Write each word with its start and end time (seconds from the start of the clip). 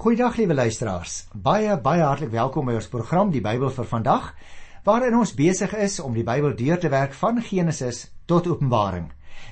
Goeiedag 0.00 0.38
liewe 0.40 0.54
luisteraars. 0.54 1.26
Baie 1.36 1.74
baie 1.84 2.00
hartlik 2.00 2.30
welkom 2.32 2.70
by 2.70 2.72
ons 2.78 2.86
program 2.88 3.28
Die 3.34 3.42
Bybel 3.44 3.68
vir 3.68 3.84
vandag, 3.84 4.30
waarin 4.86 5.18
ons 5.18 5.34
besig 5.36 5.74
is 5.76 5.98
om 6.00 6.14
die 6.16 6.22
Bybel 6.24 6.54
deur 6.56 6.78
te 6.80 6.88
werk 6.88 7.12
van 7.18 7.42
Genesis 7.44 8.06
tot 8.24 8.48
Openbaring. 8.48 9.10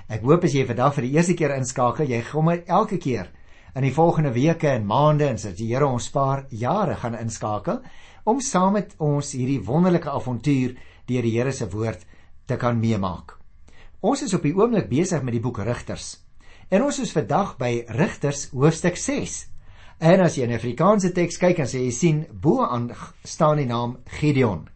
Ek 0.09 0.25
hoop 0.25 0.47
as 0.49 0.55
jy 0.57 0.63
vandag 0.71 0.95
vir 0.97 1.05
die 1.05 1.11
eerste 1.19 1.35
keer 1.37 1.53
inskakel, 1.53 2.09
jy 2.09 2.23
gaan 2.31 2.47
maar 2.47 2.63
elke 2.65 2.97
keer 2.97 3.29
in 3.77 3.85
die 3.85 3.93
volgende 3.93 4.33
weke 4.33 4.71
en 4.71 4.87
maande 4.89 5.27
en 5.29 5.37
sodat 5.37 5.59
die 5.61 5.69
Here 5.69 5.85
ons 5.85 6.09
spaar 6.09 6.47
jare 6.49 6.97
gaan 7.03 7.21
inskakel 7.21 7.83
om 8.25 8.41
saam 8.41 8.79
met 8.79 8.97
ons 9.05 9.35
hierdie 9.37 9.61
wonderlike 9.69 10.09
avontuur 10.09 10.79
deur 11.13 11.29
die 11.29 11.35
Here 11.37 11.53
se 11.53 11.69
woord 11.69 12.09
te 12.49 12.57
kan 12.57 12.81
meemaak. 12.81 13.37
Ons 14.01 14.25
is 14.25 14.33
op 14.33 14.49
die 14.49 14.57
oomblik 14.57 14.89
besig 14.89 15.21
met 15.21 15.37
die 15.37 15.45
boek 15.45 15.61
Rigters. 15.61 16.15
En 16.73 16.89
ons 16.89 17.05
is 17.05 17.13
vandag 17.13 17.59
by 17.61 17.85
Rigters 18.01 18.49
hoofstuk 18.57 18.97
6. 18.97 19.58
En 19.99 20.21
as 20.23 20.37
jy 20.39 20.45
in 20.47 20.55
Afrikaanse 20.55 21.11
teks 21.11 21.41
kyk, 21.43 21.57
dan 21.59 21.67
sê 21.67 21.81
jy 21.83 21.91
sien 21.91 22.19
bo 22.31 22.63
aan 22.63 22.93
staan 23.27 23.59
die 23.59 23.67
naam 23.67 23.97
Gideon. 24.21 24.69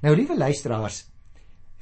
Nou 0.00 0.14
liewe 0.16 0.38
luisteraars, 0.40 1.02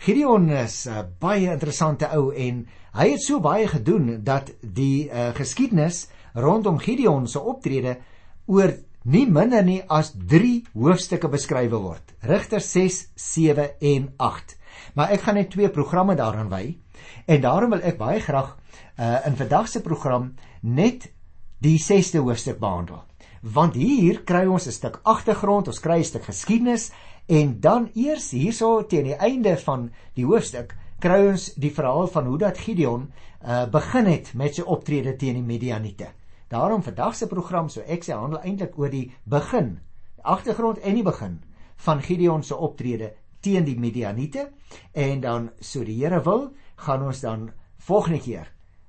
Gideon 0.03 0.49
is 0.51 0.87
'n 0.87 0.91
uh, 0.91 1.05
baie 1.21 1.47
interessante 1.53 2.09
ou 2.17 2.33
en 2.35 2.67
hy 2.99 3.07
het 3.11 3.23
so 3.23 3.41
baie 3.41 3.69
gedoen 3.69 4.25
dat 4.25 4.51
die 4.63 5.11
uh, 5.11 5.31
geskiedenis 5.35 6.09
rondom 6.35 6.79
Gideon 6.79 7.27
se 7.27 7.41
optrede 7.41 7.99
oor 8.47 8.75
nie 9.05 9.27
minder 9.27 9.63
nie 9.65 9.83
as 9.89 10.13
3 10.13 10.65
hoofstukke 10.75 11.29
beskryf 11.29 11.71
word. 11.71 12.15
Rigters 12.23 12.73
6, 12.73 13.09
7 13.15 13.79
en 13.81 14.13
8. 14.17 14.57
Maar 14.95 15.11
ek 15.11 15.21
gaan 15.21 15.35
net 15.35 15.51
twee 15.51 15.71
programme 15.71 16.15
daaraan 16.15 16.51
wy 16.51 16.79
en 17.27 17.41
daarom 17.41 17.71
wil 17.71 17.83
ek 17.83 17.99
baie 17.99 18.21
graag 18.21 18.57
uh, 18.99 19.27
in 19.27 19.37
vandag 19.37 19.69
se 19.69 19.81
program 19.81 20.35
net 20.63 21.13
die 21.59 21.79
6ste 21.83 22.21
hoofstuk 22.23 22.59
behandel. 22.63 23.03
Want 23.43 23.75
hier 23.75 24.23
kry 24.25 24.47
ons 24.47 24.67
'n 24.67 24.73
stuk 24.73 25.01
agtergrond, 25.03 25.69
ons 25.69 25.81
kry 25.81 25.99
'n 25.99 26.05
stuk 26.05 26.25
geskiedenis 26.25 26.91
en 27.27 27.61
dan 27.61 27.91
eers 27.95 28.31
hierso 28.31 28.87
teen 28.87 29.05
die 29.05 29.17
einde 29.19 29.57
van 29.57 29.91
die 30.15 30.25
hoofstuk 30.25 30.77
kry 30.99 31.29
ons 31.29 31.55
die 31.55 31.71
verhaal 31.71 32.07
van 32.07 32.27
hoe 32.27 32.39
dat 32.39 32.59
Gideon 32.59 33.13
uh, 33.43 33.67
begin 33.67 34.07
het 34.07 34.35
met 34.35 34.55
sy 34.55 34.63
optrede 34.63 35.17
teen 35.17 35.35
die 35.35 35.43
Midianiete. 35.43 36.09
Daarom 36.49 36.83
vandag 36.83 37.15
se 37.15 37.27
program 37.27 37.69
so 37.69 37.81
ek 37.81 38.05
sê 38.05 38.13
handel 38.13 38.41
eintlik 38.41 38.79
oor 38.79 38.91
die 38.91 39.13
begin, 39.25 39.81
die 40.17 40.25
agtergrond 40.25 40.79
en 40.79 40.95
die 40.95 41.03
begin 41.03 41.41
van 41.77 42.03
Gideon 42.03 42.43
se 42.43 42.57
optrede 42.57 43.13
teen 43.41 43.65
die 43.65 43.79
Midianiete 43.79 44.49
en 44.93 45.21
dan 45.21 45.51
so 45.61 45.85
die 45.85 45.99
Here 46.01 46.23
wil, 46.25 46.53
gaan 46.77 47.03
ons 47.03 47.21
dan 47.21 47.51
volgende 47.77 48.21
keer 48.21 48.49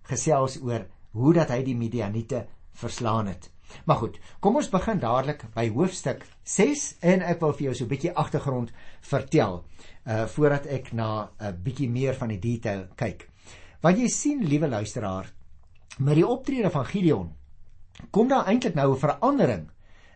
gesels 0.09 0.61
oor 0.61 0.87
hoe 1.11 1.33
dat 1.33 1.49
hy 1.49 1.63
die 1.63 1.75
Midianiete 1.75 2.45
verslaan 2.79 3.27
het. 3.27 3.49
Maar 3.85 3.99
goed, 4.01 4.19
kom 4.41 4.55
ons 4.57 4.69
begin 4.73 4.99
dadelik 4.99 5.43
by 5.53 5.67
hoofstuk 5.73 6.23
6 6.43 6.85
en 7.05 7.21
ek 7.21 7.41
wil 7.43 7.53
vir 7.53 7.65
jou 7.67 7.73
so 7.75 7.85
'n 7.85 7.91
bietjie 7.91 8.13
agtergrond 8.13 8.71
vertel 9.01 9.63
uh 10.05 10.25
voordat 10.25 10.65
ek 10.65 10.93
na 10.93 11.29
'n 11.39 11.61
bietjie 11.63 11.89
meer 11.89 12.15
van 12.15 12.29
die 12.29 12.39
detail 12.39 12.87
kyk. 12.95 13.29
Want 13.81 13.97
jy 13.97 14.07
sien, 14.07 14.43
liewe 14.43 14.67
luisteraar, 14.67 15.31
met 15.99 16.15
die 16.15 16.27
optrede 16.27 16.69
van 16.69 16.85
Gideon 16.85 17.35
kom 18.11 18.27
daar 18.27 18.47
eintlik 18.47 18.75
nou 18.75 18.93
'n 18.93 18.99
verandering 18.99 19.69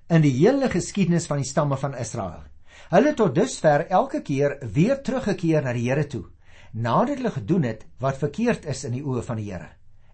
in 0.09 0.21
die 0.21 0.37
hele 0.37 0.69
geskiedenis 0.69 1.27
van 1.27 1.37
die 1.37 1.49
stamme 1.49 1.77
van 1.77 1.95
Israel. 1.95 2.43
Hulle 2.89 3.13
tot 3.13 3.35
dusver 3.35 3.87
elke 3.87 4.21
keer 4.21 4.57
weer 4.73 5.01
teruggekeer 5.01 5.63
na 5.63 5.73
die 5.73 5.89
Here 5.89 6.07
toe 6.07 6.25
nadat 6.73 7.17
hulle 7.17 7.31
gedoen 7.31 7.63
het 7.63 7.85
wat 8.01 8.17
verkeerd 8.17 8.65
is 8.65 8.83
in 8.83 8.95
die 8.97 9.03
oë 9.05 9.21
van 9.23 9.37
die 9.37 9.51
Here 9.51 9.69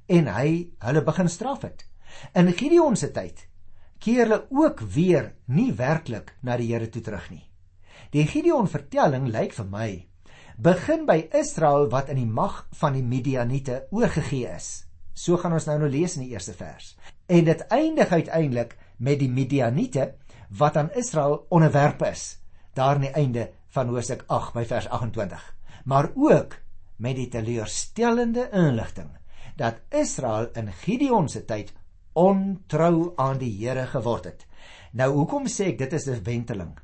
en 0.09 0.27
hy 0.33 0.51
hulle 0.83 1.03
begin 1.05 1.29
straf 1.29 1.61
het. 1.61 1.85
In 2.33 2.51
Gideon 2.53 2.95
se 2.95 3.11
tyd 3.11 3.45
keer 3.99 4.23
hulle 4.23 4.45
ook 4.49 4.79
weer 4.79 5.33
nie 5.45 5.71
werklik 5.75 6.35
na 6.41 6.57
die 6.57 6.69
Here 6.71 6.89
toe 6.89 7.01
terug 7.03 7.29
nie. 7.31 7.43
Die 8.11 8.25
Gideon 8.27 8.67
vertelling 8.67 9.27
lyk 9.27 9.53
vir 9.53 9.67
my 9.69 9.89
begin 10.57 11.05
by 11.07 11.29
Israel 11.35 11.89
wat 11.91 12.09
in 12.11 12.19
die 12.19 12.29
mag 12.29 12.65
van 12.79 12.95
die 12.95 13.03
Midianiete 13.03 13.85
oorgegee 13.95 14.47
is. 14.55 14.85
So 15.13 15.37
gaan 15.37 15.55
ons 15.55 15.67
nou 15.67 15.77
nou 15.79 15.89
lees 15.91 16.15
in 16.17 16.25
die 16.25 16.33
eerste 16.33 16.55
vers. 16.55 16.95
En 17.27 17.45
dit 17.47 17.61
eindig 17.71 18.11
uiteindelik 18.11 18.77
met 18.97 19.19
die 19.19 19.29
Midianiete 19.29 20.13
wat 20.49 20.77
aan 20.77 20.91
Israel 20.95 21.45
onderwerpe 21.49 22.09
is. 22.11 22.39
Daar 22.73 22.95
aan 22.95 23.07
die 23.07 23.15
einde 23.15 23.49
van 23.75 23.91
Hosea 23.91 24.17
8 24.27 24.53
by 24.55 24.65
vers 24.65 24.87
28. 24.89 25.43
Maar 25.85 26.11
ook 26.15 26.55
met 26.97 27.15
die 27.15 27.27
teleurstellende 27.27 28.49
inligting 28.51 29.11
dat 29.55 29.81
Israel 29.89 30.49
in 30.55 30.71
Gideon 30.71 31.29
se 31.29 31.45
tyd 31.45 31.73
ontrou 32.13 33.13
aan 33.15 33.37
die 33.37 33.51
Here 33.57 33.85
geword 33.87 34.25
het. 34.25 34.45
Nou 34.91 35.11
hoekom 35.13 35.47
sê 35.47 35.73
ek 35.73 35.77
dit 35.77 35.93
is 35.93 36.07
'n 36.07 36.23
wenteling? 36.23 36.77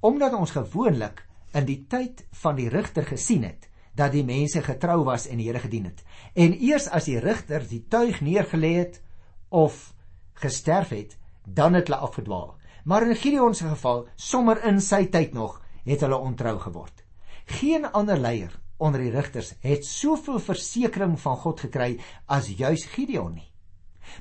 Omdat 0.00 0.34
ons 0.34 0.50
gewoonlik 0.50 1.26
in 1.52 1.64
die 1.64 1.86
tyd 1.88 2.26
van 2.32 2.56
die 2.56 2.68
rigter 2.68 3.04
gesien 3.04 3.42
het 3.42 3.68
dat 3.94 4.12
die 4.12 4.24
mense 4.24 4.60
getrou 4.62 5.04
was 5.04 5.26
en 5.26 5.38
die 5.38 5.46
Here 5.46 5.58
gedien 5.58 5.84
het. 5.84 6.02
En 6.34 6.52
eers 6.52 6.88
as 6.88 7.04
die 7.04 7.18
rigter 7.18 7.64
die 7.68 7.84
tuig 7.88 8.20
neergelê 8.20 8.74
het 8.76 9.02
of 9.48 9.94
gesterf 10.34 10.88
het, 10.88 11.16
dan 11.44 11.74
het 11.74 11.88
hulle 11.88 12.00
afgedwaal. 12.00 12.56
Maar 12.84 13.08
in 13.08 13.16
Gideon 13.16 13.54
se 13.54 13.68
geval, 13.68 14.06
sommer 14.16 14.64
in 14.64 14.80
sy 14.80 15.06
tyd 15.06 15.32
nog, 15.34 15.62
het 15.84 16.00
hulle 16.00 16.18
ontrou 16.18 16.58
geword. 16.58 17.04
Geen 17.46 17.86
ander 17.92 18.18
leier 18.18 18.60
onder 18.76 19.00
die 19.00 19.10
rigters 19.10 19.54
het 19.60 19.86
soveel 19.86 20.38
versekering 20.38 21.16
van 21.20 21.36
God 21.36 21.60
gekry 21.60 21.96
as 22.26 22.50
juis 22.52 22.84
Gideon 22.92 23.34
nie. 23.34 23.48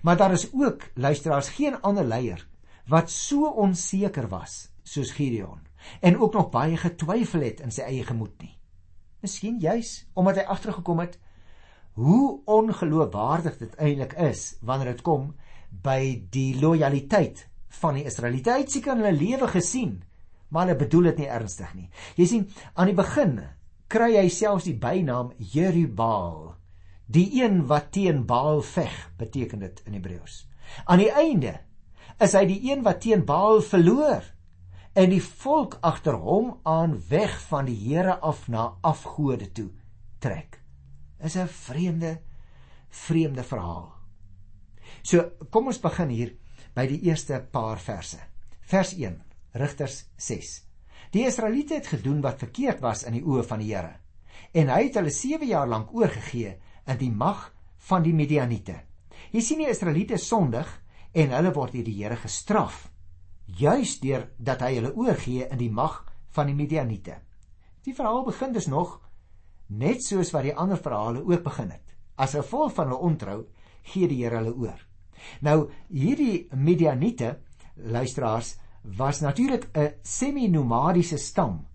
Maar 0.01 0.17
daar 0.17 0.31
is 0.31 0.50
ook 0.53 0.89
luisteraars 0.94 1.50
geen 1.50 1.81
ander 1.81 2.06
leier 2.06 2.47
wat 2.88 3.09
so 3.09 3.50
onseker 3.50 4.28
was 4.29 4.69
soos 4.83 5.11
Gideon 5.11 5.59
en 6.01 6.19
ook 6.19 6.33
nog 6.33 6.50
baie 6.50 6.78
getwyfel 6.78 7.41
het 7.41 7.59
in 7.59 7.72
sy 7.72 7.81
eie 7.85 8.03
gemoed 8.06 8.33
nie. 8.41 8.53
Miskien 9.22 9.59
juis 9.59 10.06
omdat 10.13 10.41
hy 10.41 10.45
agtergekom 10.53 11.01
het 11.01 11.19
hoe 11.95 12.41
ongeloofwaardig 12.45 13.57
dit 13.57 13.75
eintlik 13.75 14.13
is 14.19 14.56
wanneer 14.61 14.94
dit 14.94 15.01
kom 15.06 15.31
by 15.69 16.25
die 16.31 16.56
lojaliteit 16.59 17.47
van 17.81 18.00
die 18.00 18.06
Israeliete. 18.07 18.51
Hy 18.51 18.66
het 18.66 18.72
seker 18.72 18.95
in 18.95 19.03
hulle 19.03 19.17
lewe 19.17 19.47
gesien, 19.51 19.97
maar 20.50 20.67
hulle 20.67 20.79
bedoel 20.79 21.12
dit 21.12 21.23
nie 21.23 21.31
ernstig 21.31 21.72
nie. 21.75 21.89
Jy 22.19 22.27
sien, 22.29 22.45
aan 22.73 22.91
die 22.91 22.97
begin 22.97 23.39
kry 23.91 24.16
hy 24.17 24.27
selfs 24.33 24.67
die 24.67 24.77
bynaam 24.79 25.33
Jerubbaal 25.38 26.54
Die 27.05 27.43
een 27.43 27.66
wat 27.69 27.91
teen 27.91 28.25
Baal 28.25 28.61
veg, 28.61 28.93
beteken 29.17 29.59
dit 29.59 29.81
in 29.85 29.93
Hebreëus. 29.93 30.45
Aan 30.85 31.03
die 31.03 31.11
einde 31.11 31.59
is 32.19 32.33
hy 32.33 32.45
die 32.49 32.61
een 32.71 32.81
wat 32.85 33.03
teen 33.03 33.25
Baal 33.25 33.61
verloor 33.61 34.23
en 34.95 35.11
die 35.11 35.21
volk 35.23 35.77
agter 35.85 36.15
hom 36.17 36.55
aan 36.63 36.95
weg 37.09 37.35
van 37.49 37.67
die 37.69 37.77
Here 37.77 38.17
af 38.23 38.47
na 38.47 38.71
afgode 38.81 39.51
toe 39.51 39.69
trek. 40.19 40.61
Is 41.19 41.35
'n 41.35 41.47
vreemde 41.47 42.21
vreemde 42.89 43.44
verhaal. 43.44 43.94
So, 45.03 45.31
kom 45.49 45.67
ons 45.67 45.79
begin 45.79 46.09
hier 46.09 46.35
by 46.73 46.88
die 46.88 47.01
eerste 47.01 47.39
paar 47.51 47.79
verse. 47.79 48.17
Vers 48.61 48.94
1, 48.94 49.21
Rigters 49.53 50.05
6. 50.17 50.63
Die 51.11 51.25
Israeliete 51.25 51.73
het 51.73 51.88
gedoen 51.88 52.21
wat 52.21 52.39
verkeerd 52.39 52.79
was 52.79 53.03
in 53.03 53.13
die 53.13 53.23
oë 53.23 53.44
van 53.44 53.59
die 53.59 53.75
Here 53.75 53.99
en 54.55 54.71
hy 54.71 54.85
het 54.88 54.97
hulle 54.99 55.11
7 55.11 55.47
jaar 55.47 55.67
lank 55.67 55.94
oorgegee 55.95 56.55
in 56.88 56.97
die 56.97 57.12
mag 57.12 57.51
van 57.90 58.03
die 58.03 58.13
Midianiete. 58.13 58.79
Jy 59.31 59.41
sien 59.41 59.63
die 59.63 59.69
Israeliete 59.69 60.18
sondig 60.18 60.68
en 61.13 61.31
hulle 61.31 61.53
word 61.53 61.73
deur 61.73 61.84
die 61.84 61.97
Here 62.03 62.18
gestraf 62.19 62.90
juis 63.46 64.00
deur 64.01 64.29
dat 64.38 64.63
hy 64.66 64.75
hulle 64.79 64.94
oorgee 64.97 65.47
in 65.47 65.59
die 65.59 65.72
mag 65.72 66.03
van 66.35 66.50
die 66.50 66.57
Midianiete. 66.57 67.19
Die 67.85 67.94
verhaal 67.94 68.24
begin 68.25 68.53
dus 68.53 68.68
nog 68.68 69.00
net 69.68 70.03
soos 70.03 70.31
wat 70.34 70.47
die 70.47 70.56
ander 70.56 70.78
verhale 70.81 71.24
ook 71.24 71.44
begin 71.44 71.72
het. 71.72 71.95
As 72.18 72.35
gevolg 72.38 72.74
van 72.74 72.90
hulle 72.90 73.06
ontrou 73.09 73.40
gee 73.91 74.09
die 74.09 74.24
Here 74.24 74.41
hulle 74.41 74.56
oor. 74.56 74.79
Nou 75.41 75.69
hierdie 75.90 76.47
Midianiete 76.56 77.38
luisteraars 77.75 78.56
was 78.98 79.21
natuurlik 79.21 79.69
'n 79.74 79.94
semi-nomadiese 80.01 81.18
stam 81.18 81.65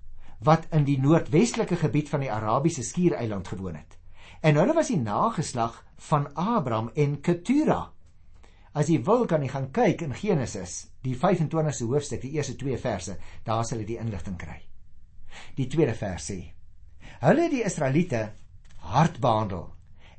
wat 0.40 0.66
in 0.72 0.84
die 0.84 0.98
noordwestelike 0.98 1.76
gebied 1.76 2.08
van 2.08 2.20
die 2.20 2.32
Arabiese 2.32 2.82
skiereiland 2.82 3.48
gewoon 3.48 3.74
het. 3.74 3.98
En 4.40 4.56
hulle 4.56 4.72
was 4.72 4.88
die 4.88 5.00
nageslag 5.00 5.82
van 6.08 6.30
Abraham 6.34 6.90
en 6.94 7.18
Ketura. 7.20 7.90
As 8.72 8.88
jy 8.88 9.02
wil 9.04 9.26
kan 9.28 9.42
jy 9.44 9.50
gaan 9.52 9.68
kyk 9.74 10.04
in 10.06 10.14
Genesis, 10.16 10.86
die 11.04 11.12
25ste 11.12 11.84
hoofstuk, 11.90 12.22
die 12.22 12.38
eerste 12.38 12.54
2 12.56 12.78
verse, 12.80 13.16
daar 13.44 13.66
sal 13.68 13.82
jy 13.82 13.88
die 13.90 13.98
inligting 14.00 14.38
kry. 14.40 14.56
Die 15.58 15.66
tweede 15.68 15.92
vers 15.98 16.30
sê: 16.30 16.38
Hulle 17.20 17.44
het 17.44 17.52
die 17.52 17.66
Israeliete 17.68 18.22
hard 18.94 19.20
behandel 19.20 19.66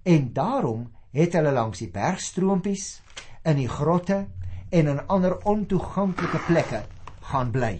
en 0.05 0.29
daarom 0.33 0.85
het 1.17 1.33
hulle 1.33 1.51
langs 1.55 1.81
die 1.81 1.89
bergstroompies, 1.91 3.01
in 3.43 3.57
die 3.57 3.69
grotte 3.69 4.27
en 4.69 4.87
in 4.87 5.01
ander 5.09 5.39
ontoeganklike 5.49 6.43
plekke 6.45 6.83
gaan 7.31 7.49
bly. 7.51 7.73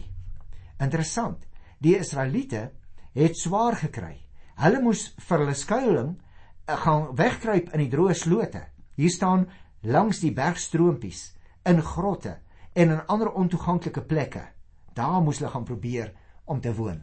Interessant. 0.82 1.46
Die 1.82 1.96
Israeliete 1.98 2.72
het 3.14 3.38
swaar 3.38 3.78
gekry. 3.78 4.18
Hulle 4.62 4.82
moes 4.82 5.12
vir 5.22 5.46
hulle 5.46 5.58
skuilings 5.58 6.18
gaan 6.78 7.16
wegkruip 7.16 7.72
in 7.74 7.84
die 7.84 7.92
droë 7.92 8.16
slote. 8.18 8.64
Hier 8.96 9.10
staan 9.10 9.48
langs 9.82 10.20
die 10.22 10.34
bergstroompies, 10.34 11.32
in 11.66 11.82
grotte 11.82 12.38
en 12.74 12.90
in 12.90 13.06
ander 13.08 13.32
ontoeganklike 13.32 14.02
plekke. 14.02 14.44
Daar 14.94 15.22
moes 15.22 15.40
hulle 15.40 15.52
gaan 15.52 15.66
probeer 15.68 16.14
om 16.46 16.62
te 16.62 16.74
woon. 16.76 17.02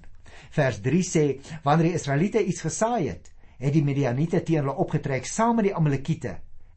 Vers 0.55 0.81
3 0.85 1.03
sê 1.05 1.25
wanneer 1.65 1.91
die 1.91 1.99
Israeliete 1.99 2.45
iets 2.45 2.63
gesaai 2.65 3.09
het, 3.09 3.33
het 3.59 3.75
die 3.75 3.85
Midianiete 3.85 4.43
teen 4.43 4.63
hulle 4.63 4.77
opgetrek 4.79 5.27
saam 5.27 5.59
met 5.59 5.71
die 5.71 5.75
Amalekiete 5.75 6.37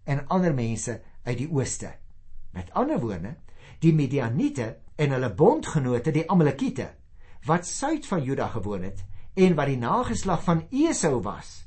en 0.09 0.25
ander 0.33 0.53
mense 0.53 0.97
uit 1.23 1.37
die 1.37 1.49
ooste. 1.51 1.91
Met 2.51 2.71
ander 2.73 2.99
woorde, 2.99 3.35
die 3.81 3.93
Midianiete 3.93 4.75
en 4.97 5.13
hulle 5.15 5.29
bondgenote 5.33 6.13
die 6.13 6.25
Amalekiete 6.29 6.89
wat 7.45 7.65
suid 7.65 8.05
van 8.05 8.21
Juda 8.23 8.47
gewoon 8.53 8.83
het 8.85 9.01
en 9.33 9.55
wat 9.57 9.69
die 9.71 9.79
nageslag 9.79 10.43
van 10.43 10.65
Esau 10.69 11.21
was, 11.25 11.63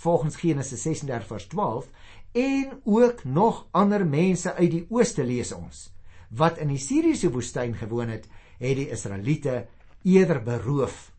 volgens 0.00 0.36
Genesis 0.40 0.82
36 0.82 1.26
vers 1.26 1.46
12 1.52 1.88
en 2.32 2.80
ook 2.84 3.24
nog 3.24 3.66
ander 3.70 4.06
mense 4.06 4.54
uit 4.54 4.70
die 4.70 4.86
ooste 4.88 5.24
lees 5.24 5.52
ons 5.52 5.88
wat 6.30 6.60
in 6.62 6.70
die 6.70 6.78
Siriëse 6.78 7.30
woestyn 7.34 7.74
gewoon 7.74 8.12
het, 8.12 8.28
het 8.60 8.76
die 8.78 8.90
Israeliete 8.94 9.64
eerder 10.06 10.38
beroof 10.42 11.10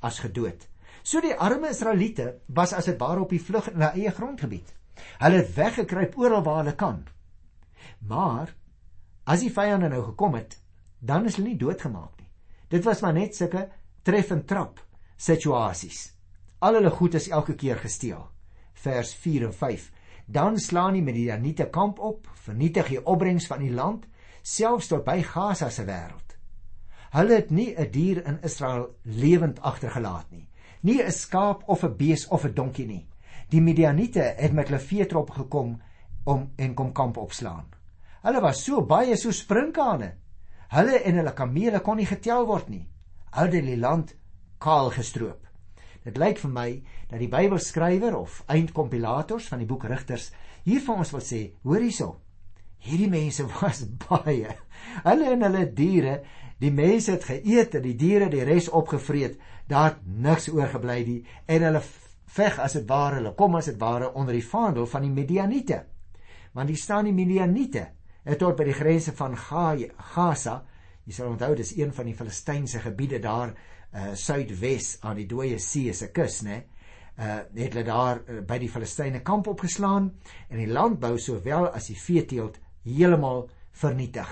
as 0.00 0.20
gedood. 0.22 0.68
So 1.02 1.20
die 1.20 1.34
arme 1.34 1.72
Israeliete 1.74 2.38
was 2.46 2.72
as 2.72 2.86
dit 2.86 2.98
ware 3.00 3.24
op 3.24 3.34
die 3.34 3.42
vlug 3.42 3.72
hulle 3.72 3.90
eie 3.90 4.12
grondgebied. 4.14 4.68
Hulle 5.18 5.42
het 5.42 5.54
weggekruip 5.56 6.14
oral 6.18 6.44
waar 6.46 6.62
hulle 6.62 6.76
kan. 6.78 7.02
Maar 8.06 8.54
as 9.26 9.42
die 9.42 9.52
vyande 9.52 9.90
nou 9.90 10.02
gekom 10.12 10.38
het, 10.38 10.56
dan 11.00 11.26
is 11.26 11.38
hulle 11.38 11.50
nie 11.50 11.58
doodgemaak 11.58 12.14
nie. 12.20 12.30
Dit 12.70 12.86
was 12.86 13.02
maar 13.02 13.14
net 13.14 13.36
sulke 13.36 13.66
tref 14.06 14.30
en 14.30 14.46
trap 14.46 14.78
situasies. 15.18 16.11
Al 16.62 16.78
hulle 16.78 16.92
goed 16.94 17.16
is 17.18 17.28
elke 17.28 17.56
keer 17.58 17.80
gesteel. 17.82 18.22
Vers 18.84 19.14
4 19.14 19.48
en 19.48 19.54
5. 19.54 19.90
Dan 20.26 20.58
slaan 20.58 20.94
die 20.94 21.02
Midianiete 21.02 21.66
kamp 21.70 21.98
op, 21.98 22.28
vernietig 22.46 22.88
die 22.94 23.02
opbrengs 23.02 23.48
van 23.50 23.60
die 23.64 23.72
land, 23.74 24.06
selfs 24.42 24.88
tot 24.88 25.04
by 25.04 25.18
Gaza 25.26 25.70
se 25.70 25.84
wêreld. 25.84 26.38
Hulle 27.12 27.34
het 27.34 27.50
nie 27.50 27.74
'n 27.76 27.90
dier 27.90 28.24
in 28.26 28.38
Israel 28.42 28.94
lewend 29.02 29.60
agtergelaat 29.60 30.30
nie 30.30 30.48
nie 30.82 31.02
'n 31.02 31.12
skaap 31.12 31.62
of 31.66 31.84
'n 31.84 31.96
bees 31.96 32.28
of 32.28 32.44
'n 32.44 32.54
donkie 32.54 32.86
nie. 32.86 33.06
Die 33.48 33.60
Midianiete 33.60 34.34
het 34.36 34.52
met 34.52 34.68
hulle 34.68 34.80
veetrop 34.80 35.30
gekom 35.30 35.80
om 36.24 36.52
en 36.56 36.74
kom 36.74 36.92
kamp 36.92 37.16
opslaan. 37.16 37.66
Hulle 38.22 38.40
was 38.40 38.64
so 38.64 38.82
baie 38.82 39.16
so 39.16 39.30
sprinkane. 39.30 40.14
Hulle 40.68 41.02
en 41.02 41.14
hulle 41.14 41.32
kamele 41.32 41.80
kon 41.80 41.96
nie 41.96 42.06
getel 42.06 42.46
word 42.46 42.68
nie. 42.68 42.88
Hulle 43.30 43.56
het 43.56 43.64
die 43.64 43.76
land 43.76 44.14
kaal 44.58 44.90
gestroop. 44.90 45.46
Dit 46.04 46.18
lyk 46.18 46.40
vir 46.42 46.50
my 46.50 46.68
dat 47.10 47.20
die 47.20 47.30
Bybelskrywer 47.30 48.16
of 48.18 48.42
eindkompilators 48.50 49.48
van 49.52 49.62
die 49.62 49.68
boek 49.70 49.86
Rigters 49.90 50.32
hier 50.66 50.82
vir 50.82 50.98
ons 51.02 51.12
wil 51.14 51.22
sê, 51.24 51.42
hoor 51.62 51.82
hierso. 51.82 52.10
Hierdie 52.82 53.10
mense 53.10 53.46
was 53.60 53.84
baie. 54.08 54.56
Hulle 55.04 55.34
en 55.34 55.46
hulle 55.46 55.66
diere, 55.70 56.20
die 56.62 56.70
mense 56.70 57.16
het 57.16 57.24
geëet 57.26 57.78
en 57.78 57.84
die 57.86 57.96
diere 57.98 58.28
die 58.30 58.44
res 58.46 58.68
opgevreet 58.70 59.38
daar 59.70 59.88
het 59.92 60.02
niks 60.06 60.48
oorgebly 60.52 60.98
nie 61.08 61.20
en 61.50 61.64
hulle 61.66 61.80
veg 62.36 62.58
as 62.62 62.76
dit 62.78 62.86
ware 62.88 63.18
hulle 63.18 63.34
kom 63.38 63.56
as 63.58 63.70
dit 63.72 63.80
ware 63.80 64.12
onder 64.18 64.36
die 64.36 64.46
vaandel 64.46 64.86
van 64.86 65.06
die 65.06 65.14
Midianiete 65.14 65.80
want 66.54 66.70
die 66.70 66.78
staan 66.78 67.08
die 67.08 67.16
Midianiete 67.16 67.86
het 68.28 68.38
tot 68.38 68.56
by 68.58 68.68
die 68.68 68.78
grense 68.78 69.14
van 69.18 69.34
Gaza 69.36 70.60
jy 71.02 71.16
sal 71.16 71.32
onthou 71.32 71.54
dis 71.58 71.74
een 71.74 71.90
van 71.96 72.06
die 72.06 72.14
Filistynse 72.14 72.82
gebiede 72.84 73.18
daar 73.22 73.56
uh, 73.92 74.14
suidwes 74.14 74.96
aan 75.00 75.16
die 75.16 75.26
dooie 75.26 75.58
see 75.58 75.92
se 75.92 76.12
kus 76.12 76.42
nê 76.42 76.62
uh, 77.18 77.42
het 77.54 77.72
hulle 77.72 77.84
daar 77.84 78.22
uh, 78.22 78.40
by 78.46 78.58
die 78.58 78.70
Filistyne 78.72 79.22
kamp 79.22 79.46
opgeslaan 79.46 80.12
en 80.48 80.58
die 80.58 80.70
landbou 80.70 81.18
sowel 81.18 81.68
as 81.72 81.90
die 81.92 81.98
veeteelt 81.98 82.58
heeltemal 82.84 83.48
vernietig 83.72 84.28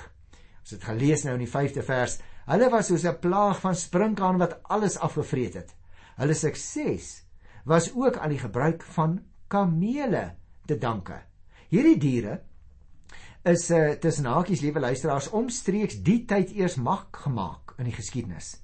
ons 0.61 0.77
het 0.77 0.85
gelees 0.85 1.25
nou 1.25 1.35
in 1.39 1.47
die 1.47 1.55
5de 1.55 1.85
vers 1.87 2.21
Hulle 2.51 2.67
was 2.73 2.89
soos 2.91 3.05
'n 3.07 3.19
plaag 3.23 3.61
van 3.61 3.77
sprinkaan 3.77 4.39
wat 4.39 4.59
alles 4.63 4.99
afgevreet 4.99 5.55
het. 5.55 5.75
Hulle 6.17 6.35
sukses 6.35 7.23
was 7.65 7.93
ook 7.95 8.17
aan 8.17 8.29
die 8.29 8.39
gebruik 8.39 8.83
van 8.83 9.21
kamele 9.47 10.35
te 10.67 10.79
danke. 10.79 11.23
Hierdie 11.69 11.99
diere 11.99 12.41
is 13.43 13.71
uh, 13.71 13.91
tussen 13.91 14.25
hakies 14.25 14.61
liewe 14.61 14.81
luisteraars 14.81 15.31
omstreeks 15.31 16.03
die 16.03 16.25
tyd 16.25 16.51
eers 16.51 16.75
mag 16.75 17.07
gemaak 17.11 17.75
in 17.79 17.85
die 17.85 17.95
geskiedenis. 17.95 18.61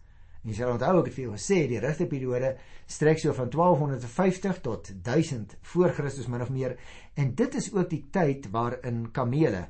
En 0.47 0.53
jy 0.53 0.61
sal 0.61 0.77
onthou 0.77 1.01
ek 1.01 1.09
het 1.09 1.17
vir 1.17 1.25
jou 1.25 1.33
gesê 1.35 1.57
die 1.67 1.81
rigterperiode 1.83 2.53
strek 2.87 3.19
so 3.19 3.35
van 3.35 3.51
1250 3.51 4.61
tot 4.63 4.93
1000 5.03 5.57
voor 5.73 5.91
Christus 5.97 6.29
min 6.31 6.45
of 6.45 6.53
meer 6.55 6.77
en 7.19 7.35
dit 7.35 7.55
is 7.59 7.73
ook 7.75 7.91
die 7.91 8.05
tyd 8.15 8.47
waarin 8.55 9.09
kamele 9.11 9.65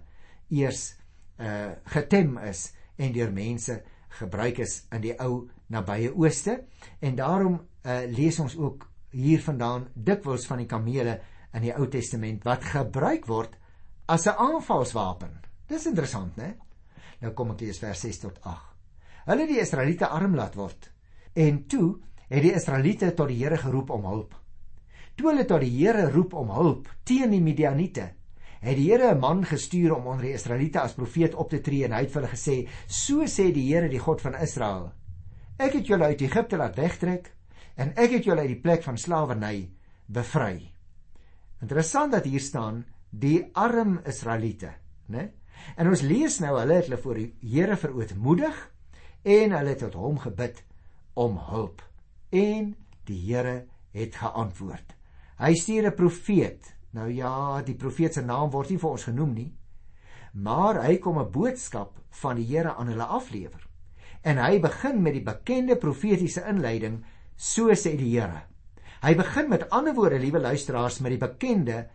eers 0.53 0.91
uh 1.41 1.73
getem 1.97 2.37
is 2.45 2.75
en 3.01 3.17
deur 3.17 3.33
mense 3.33 3.79
gebruik 4.21 4.61
is 4.65 4.83
in 4.93 5.01
die 5.01 5.17
ou 5.17 5.47
nabye 5.73 6.13
ooste 6.13 6.59
en 7.01 7.17
daarom 7.17 7.57
uh, 7.57 8.05
lees 8.13 8.39
ons 8.41 8.57
ook 8.61 8.85
hier 9.17 9.41
vandaan 9.41 9.89
dikwels 9.95 10.47
van 10.47 10.61
die 10.61 10.69
kamele 10.69 11.17
in 11.57 11.65
die 11.65 11.73
Ou 11.73 11.89
Testament 11.89 12.45
wat 12.45 12.69
gebruik 12.69 13.27
word 13.31 13.57
as 14.07 14.27
'n 14.27 14.37
aanvalswapen. 14.37 15.41
Dis 15.67 15.87
interessant, 15.87 16.37
né? 16.37 16.55
Nou 17.21 17.33
kom 17.33 17.51
ek 17.51 17.61
lees 17.61 17.79
vers 17.79 18.01
6 18.01 18.19
tot 18.19 18.41
8. 18.43 18.76
Hulle 19.27 19.47
die 19.49 19.59
Israeliete 19.59 20.07
arm 20.15 20.37
laat 20.39 20.55
word 20.55 20.93
en 21.37 21.65
toe 21.67 21.97
het 22.31 22.45
die 22.45 22.53
Israeliete 22.55 23.11
tot 23.15 23.31
die 23.31 23.41
Here 23.41 23.59
geroep 23.59 23.91
om 23.95 24.07
hulp. 24.07 24.37
Toe 25.19 25.31
hulle 25.31 25.47
tot 25.49 25.65
die 25.65 25.73
Here 25.73 26.07
roep 26.13 26.35
om 26.39 26.53
hulp 26.55 26.87
teen 27.09 27.35
die 27.35 27.43
Midianiete, 27.43 28.07
het 28.63 28.77
die 28.79 28.87
Here 28.91 29.15
'n 29.15 29.21
man 29.21 29.45
gestuur 29.45 29.97
om 29.97 30.07
onder 30.07 30.27
die 30.27 30.35
Israeliete 30.35 30.81
as 30.81 30.95
profeet 30.95 31.35
op 31.35 31.51
te 31.51 31.61
tree 31.61 31.85
en 31.85 31.93
hy 31.93 32.03
het 32.05 32.13
vir 32.13 32.23
hulle 32.23 32.35
gesê: 32.35 32.69
"So 32.87 33.27
sê 33.27 33.53
die 33.53 33.67
Here, 33.73 33.89
die 33.89 33.99
God 33.99 34.21
van 34.21 34.35
Israel: 34.35 34.93
Ek 35.59 35.73
het 35.73 35.87
julle 35.87 36.05
uit 36.05 36.21
Egipte 36.21 36.57
laat 36.57 36.77
wegtrek 36.77 37.33
en 37.77 37.93
ek 37.97 38.11
het 38.11 38.25
julle 38.25 38.41
uit 38.41 38.55
die 38.55 38.61
plek 38.63 38.83
van 38.83 38.99
slawerny 38.99 39.71
bevry." 40.07 40.73
Interessant 41.63 42.13
dat 42.13 42.25
hier 42.25 42.41
staan 42.41 42.85
die 43.11 43.49
arm 43.55 44.01
Israeliete, 44.07 44.75
né? 45.09 45.31
En 45.77 45.89
ons 45.89 46.03
lees 46.03 46.39
nou 46.41 46.59
hulle 46.59 46.75
het 46.75 46.85
hulle 46.85 47.03
voor 47.03 47.15
die 47.15 47.35
Here 47.41 47.77
verootmoedig 47.77 48.76
en 49.27 49.57
hulle 49.59 49.75
het 49.75 49.83
tot 49.83 49.99
hom 49.99 50.21
gebid 50.23 50.63
om 51.19 51.39
hulp. 51.51 51.83
En 52.31 52.75
die 53.11 53.21
Here 53.27 53.67
het 53.97 54.15
geantwoord. 54.23 54.95
Hy 55.43 55.53
stuur 55.55 55.91
'n 55.91 55.95
profeet 55.95 56.77
Nou 56.97 57.11
ja, 57.13 57.61
die 57.61 57.77
profeet 57.77 58.15
se 58.17 58.23
naam 58.25 58.51
word 58.55 58.73
nie 58.73 58.81
vir 58.81 58.95
ons 58.97 59.05
genoem 59.11 59.33
nie. 59.37 59.51
Maar 60.33 60.83
hy 60.87 60.97
kom 60.97 61.19
'n 61.19 61.31
boodskap 61.33 61.99
van 62.23 62.37
die 62.37 62.47
Here 62.49 62.75
aan 62.75 62.89
hulle 62.89 63.05
aflewer. 63.05 63.67
En 64.23 64.39
hy 64.39 64.61
begin 64.61 65.03
met 65.03 65.13
die 65.13 65.23
bekende 65.23 65.77
profetiese 65.77 66.45
inleiding, 66.49 67.05
so 67.37 67.69
sê 67.75 67.97
die 67.97 68.19
Here. 68.19 68.43
Hy 69.03 69.15
begin 69.15 69.49
met 69.49 69.71
ander 69.71 69.95
woorde, 69.95 70.19
liewe 70.19 70.41
luisteraars, 70.41 71.01
met 71.01 71.11
die 71.11 71.29
bekende 71.29 71.89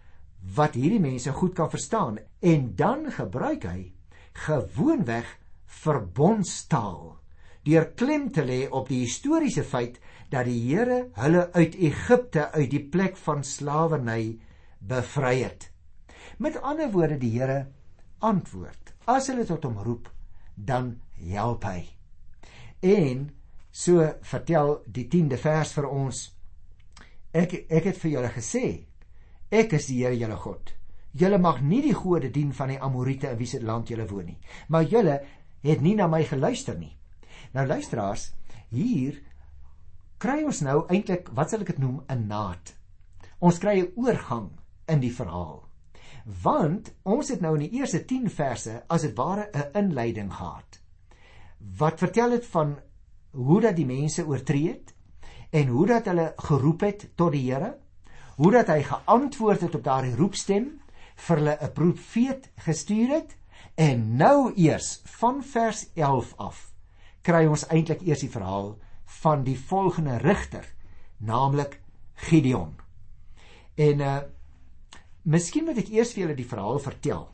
wat 0.56 0.74
hierdie 0.74 1.00
mense 1.00 1.32
goed 1.32 1.54
kan 1.54 1.70
verstaan 1.70 2.18
en 2.40 2.76
dan 2.76 3.12
gebruik 3.12 3.64
hy 3.64 3.94
gewoonweg 4.34 5.38
verbondstaal 5.66 7.21
deur 7.68 7.92
klem 7.96 8.30
te 8.34 8.44
lê 8.46 8.64
op 8.70 8.90
die 8.90 9.04
historiese 9.04 9.64
feit 9.64 10.00
dat 10.32 10.48
die 10.48 10.60
Here 10.64 11.12
hulle 11.20 11.50
uit 11.54 11.76
Egipte 11.76 12.50
uit 12.56 12.70
die 12.72 12.84
plek 12.94 13.18
van 13.18 13.44
slawerny 13.44 14.40
bevry 14.80 15.42
het. 15.44 15.70
Met 16.38 16.58
ander 16.62 16.92
woorde 16.92 17.20
die 17.22 17.34
Here 17.38 17.68
antwoord. 18.20 18.96
As 19.06 19.30
hulle 19.30 19.46
tot 19.46 19.66
hom 19.68 19.78
roep, 19.82 20.10
dan 20.56 20.96
help 21.22 21.66
hy. 21.68 21.86
En 22.82 23.30
so 23.72 24.06
vertel 24.28 24.80
die 24.88 25.08
10de 25.10 25.38
vers 25.40 25.74
vir 25.78 25.88
ons 25.88 26.22
ek 27.32 27.54
ek 27.72 27.86
het 27.88 28.00
vir 28.02 28.12
julle 28.12 28.32
gesê 28.34 28.66
ek 29.52 29.78
is 29.78 29.88
die 29.88 30.02
Here 30.02 30.18
julle 30.18 30.40
God. 30.40 30.74
Julle 31.16 31.38
mag 31.44 31.62
nie 31.64 31.82
die 31.84 31.96
gode 31.96 32.32
dien 32.32 32.52
van 32.56 32.72
die 32.72 32.80
Amorite 32.80 33.32
in 33.32 33.40
wie 33.40 33.48
se 33.48 33.60
land 33.64 33.92
julle 33.92 34.08
woon 34.08 34.32
nie, 34.32 34.40
maar 34.72 34.88
julle 34.88 35.20
het 35.64 35.82
nie 35.84 35.96
na 35.96 36.08
my 36.08 36.24
geluister 36.28 36.78
nie. 36.80 36.94
Nou 37.52 37.66
luisteraars, 37.68 38.30
hier 38.72 39.18
kry 40.22 40.38
ons 40.48 40.62
nou 40.64 40.86
eintlik 40.94 41.28
wat 41.36 41.52
sal 41.52 41.66
ek 41.66 41.74
dit 41.74 41.82
noem 41.84 41.98
'n 42.08 42.28
naad. 42.28 42.72
Ons 43.40 43.60
kry 43.60 43.82
'n 43.82 43.92
oorgang 44.00 44.48
in 44.88 45.02
die 45.02 45.12
verhaal. 45.12 45.68
Want 46.44 46.94
ons 47.04 47.30
het 47.30 47.42
nou 47.42 47.56
in 47.56 47.68
die 47.68 47.80
eerste 47.80 48.06
10 48.06 48.30
verse 48.30 48.84
as 48.88 49.02
dit 49.02 49.18
ware 49.18 49.50
'n 49.54 49.72
inleiding 49.74 50.32
gehad. 50.34 50.80
Wat 51.78 52.00
vertel 52.00 52.30
dit 52.30 52.46
van 52.46 52.80
hoe 53.32 53.62
dat 53.62 53.76
die 53.76 53.86
mense 53.86 54.26
oortree 54.26 54.68
het 54.68 54.94
en 55.50 55.68
hoe 55.68 55.88
dat 55.88 56.06
hulle 56.06 56.34
geroep 56.38 56.82
het 56.82 57.10
tot 57.16 57.32
die 57.32 57.52
Here? 57.52 57.78
Hoe 58.36 58.52
dat 58.52 58.68
hy 58.68 58.84
geantwoord 58.84 59.62
het 59.62 59.76
op 59.76 59.84
daardie 59.84 60.16
roepstem 60.16 60.82
vir 61.16 61.38
hulle 61.38 61.58
'n 61.62 61.74
profeet 61.74 62.50
gestuur 62.56 63.10
het 63.10 63.38
en 63.76 64.16
nou 64.16 64.54
eers 64.56 65.02
van 65.04 65.44
vers 65.44 65.90
11 65.96 66.34
af 66.38 66.71
kry 67.22 67.46
ons 67.48 67.68
eintlik 67.70 68.02
eers 68.08 68.24
die 68.26 68.32
verhaal 68.32 68.76
van 69.22 69.44
die 69.44 69.58
volgende 69.60 70.18
rigter, 70.18 70.66
naamlik 71.18 71.80
Gideon. 72.28 72.76
En 73.76 74.00
uh 74.00 74.20
Miskien 75.22 75.68
moet 75.68 75.78
ek 75.78 75.92
eers 75.94 76.16
vir 76.16 76.24
julle 76.24 76.36
die 76.38 76.50
verhaal 76.50 76.80
vertel 76.82 77.28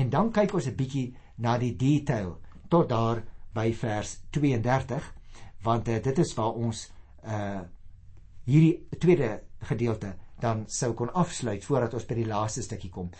en 0.00 0.08
dan 0.12 0.30
kyk 0.32 0.54
ons 0.56 0.66
'n 0.68 0.76
bietjie 0.76 1.16
na 1.36 1.58
die 1.60 1.74
detail 1.76 2.38
tot 2.72 2.88
daar 2.88 3.22
by 3.52 3.72
vers 3.72 4.20
32 4.32 5.12
want 5.64 5.88
uh, 5.88 5.98
dit 6.00 6.18
is 6.18 6.32
waar 6.34 6.56
ons 6.56 6.92
uh 7.24 7.60
hierdie 8.46 8.86
tweede 8.98 9.42
gedeelte 9.68 10.14
dan 10.40 10.64
sou 10.68 10.94
kon 10.94 11.12
afsluit 11.12 11.64
voordat 11.64 11.94
ons 11.94 12.06
by 12.06 12.14
die 12.14 12.26
laaste 12.26 12.62
stukkie 12.62 12.90
kom. 12.90 13.10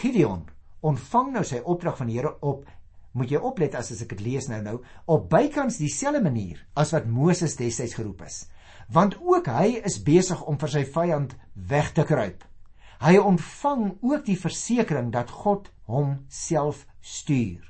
Gideon 0.00 0.46
ontvang 0.80 1.32
nou 1.32 1.44
sy 1.44 1.60
opdrag 1.64 1.96
van 1.96 2.06
die 2.06 2.16
Here 2.16 2.36
op 2.40 2.64
moet 3.12 3.30
jy 3.30 3.40
oplet 3.42 3.74
as 3.74 3.90
as 3.90 4.02
ek 4.04 4.14
dit 4.14 4.22
lees 4.26 4.48
nou 4.50 4.60
nou 4.62 4.76
op 5.10 5.28
bykans 5.32 5.80
dieselfde 5.82 6.22
manier 6.22 6.60
as 6.78 6.92
wat 6.94 7.08
Moses 7.10 7.56
destyds 7.58 7.96
geroep 7.98 8.22
is. 8.26 8.44
Want 8.90 9.16
ook 9.22 9.46
hy 9.50 9.80
is 9.86 10.00
besig 10.02 10.42
om 10.46 10.58
vir 10.58 10.72
sy 10.74 10.84
vyand 10.84 11.34
weg 11.54 11.92
te 11.94 12.04
kruip. 12.06 12.44
Hy 13.00 13.16
ontvang 13.16 13.84
ook 14.04 14.24
die 14.26 14.38
versekering 14.38 15.10
dat 15.14 15.30
God 15.32 15.70
hom 15.88 16.18
self 16.28 16.84
stuur. 17.00 17.64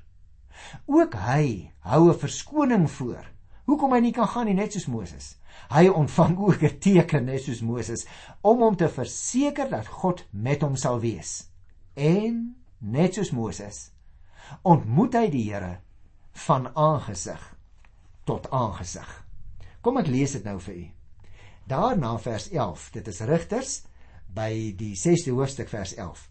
Ook 0.87 1.15
hy 1.15 1.73
hou 1.87 2.09
'n 2.11 2.19
verskoning 2.19 2.91
voor. 2.91 3.25
Hoekom 3.65 3.93
hy 3.93 4.01
nie 4.01 4.13
kan 4.13 4.29
gaan 4.29 4.47
nie 4.47 4.55
net 4.55 4.73
soos 4.73 4.87
Moses? 4.87 5.37
Hy 5.71 5.89
ontvang 5.89 6.39
ook 6.39 6.63
'n 6.63 6.79
teken 6.79 7.25
net 7.25 7.43
soos 7.43 7.63
Moses 7.63 8.07
om 8.43 8.59
hom 8.59 8.77
te 8.77 8.89
verseker 8.89 9.71
dat 9.71 9.87
God 9.87 10.27
met 10.33 10.63
hom 10.63 10.77
sal 10.77 11.01
wees. 11.01 11.49
En 11.95 12.57
net 12.79 13.15
soos 13.15 13.31
Moses 13.31 13.91
ontmoet 14.63 15.15
hy 15.15 15.27
die 15.31 15.45
Here 15.51 15.81
van 16.47 16.69
aangesig 16.75 17.43
tot 18.25 18.51
aangesig. 18.51 19.09
Kom 19.81 19.99
ek 19.99 20.11
lees 20.13 20.33
dit 20.37 20.45
nou 20.45 20.59
vir 20.61 20.75
u. 20.75 20.87
Daarna 21.71 22.17
vers 22.19 22.51
11. 22.51 22.91
Dit 22.93 23.09
is 23.09 23.21
Rigters 23.21 23.73
by 24.35 24.75
die 24.79 24.95
6de 24.99 25.33
hoofstuk 25.35 25.69
vers 25.69 25.95
11. 25.95 26.29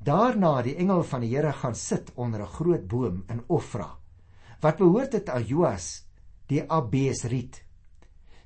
Daarna 0.00 0.62
die 0.62 0.76
engel 0.80 1.02
van 1.04 1.24
die 1.24 1.32
Here 1.34 1.52
gaan 1.52 1.74
sit 1.74 2.12
onder 2.14 2.42
'n 2.42 2.54
groot 2.58 2.86
boom 2.88 3.24
in 3.28 3.44
Ofra 3.48 3.96
wat 4.60 4.76
behoort 4.76 5.12
het 5.12 5.28
aan 5.28 5.44
Joas 5.44 6.04
die 6.46 6.62
Abesriet. 6.68 7.62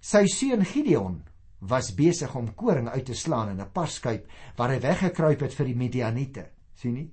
Sy 0.00 0.26
seun 0.26 0.64
Gideon 0.64 1.22
was 1.60 1.94
besig 1.94 2.34
om 2.34 2.54
koring 2.54 2.88
uit 2.88 3.06
te 3.06 3.14
slaan 3.14 3.50
in 3.50 3.60
'n 3.60 3.72
parskuip 3.72 4.28
waar 4.56 4.70
hy 4.70 4.80
weggekruip 4.80 5.40
het 5.40 5.54
vir 5.54 5.66
die 5.66 5.76
Midianiete. 5.76 6.50
sien 6.74 6.94
nie? 6.94 7.10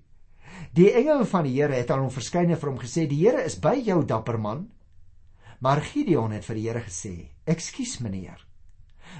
Die 0.73 0.91
engel 0.93 1.25
van 1.25 1.43
die 1.47 1.55
Here 1.57 1.73
het 1.73 1.91
aan 1.91 2.05
hom 2.05 2.13
verskyn 2.13 2.51
en 2.51 2.59
vir 2.59 2.69
hom 2.69 2.79
gesê: 2.79 3.07
"Die 3.07 3.19
Here 3.25 3.43
is 3.43 3.59
by 3.59 3.75
jou, 3.85 4.05
dapper 4.05 4.39
man." 4.39 4.69
Maar 5.59 5.81
Gideon 5.81 6.31
het 6.31 6.45
vir 6.45 6.55
die 6.55 6.67
Here 6.67 6.81
gesê: 6.81 7.29
"Ekskuus, 7.45 7.99
meneer. 7.99 8.47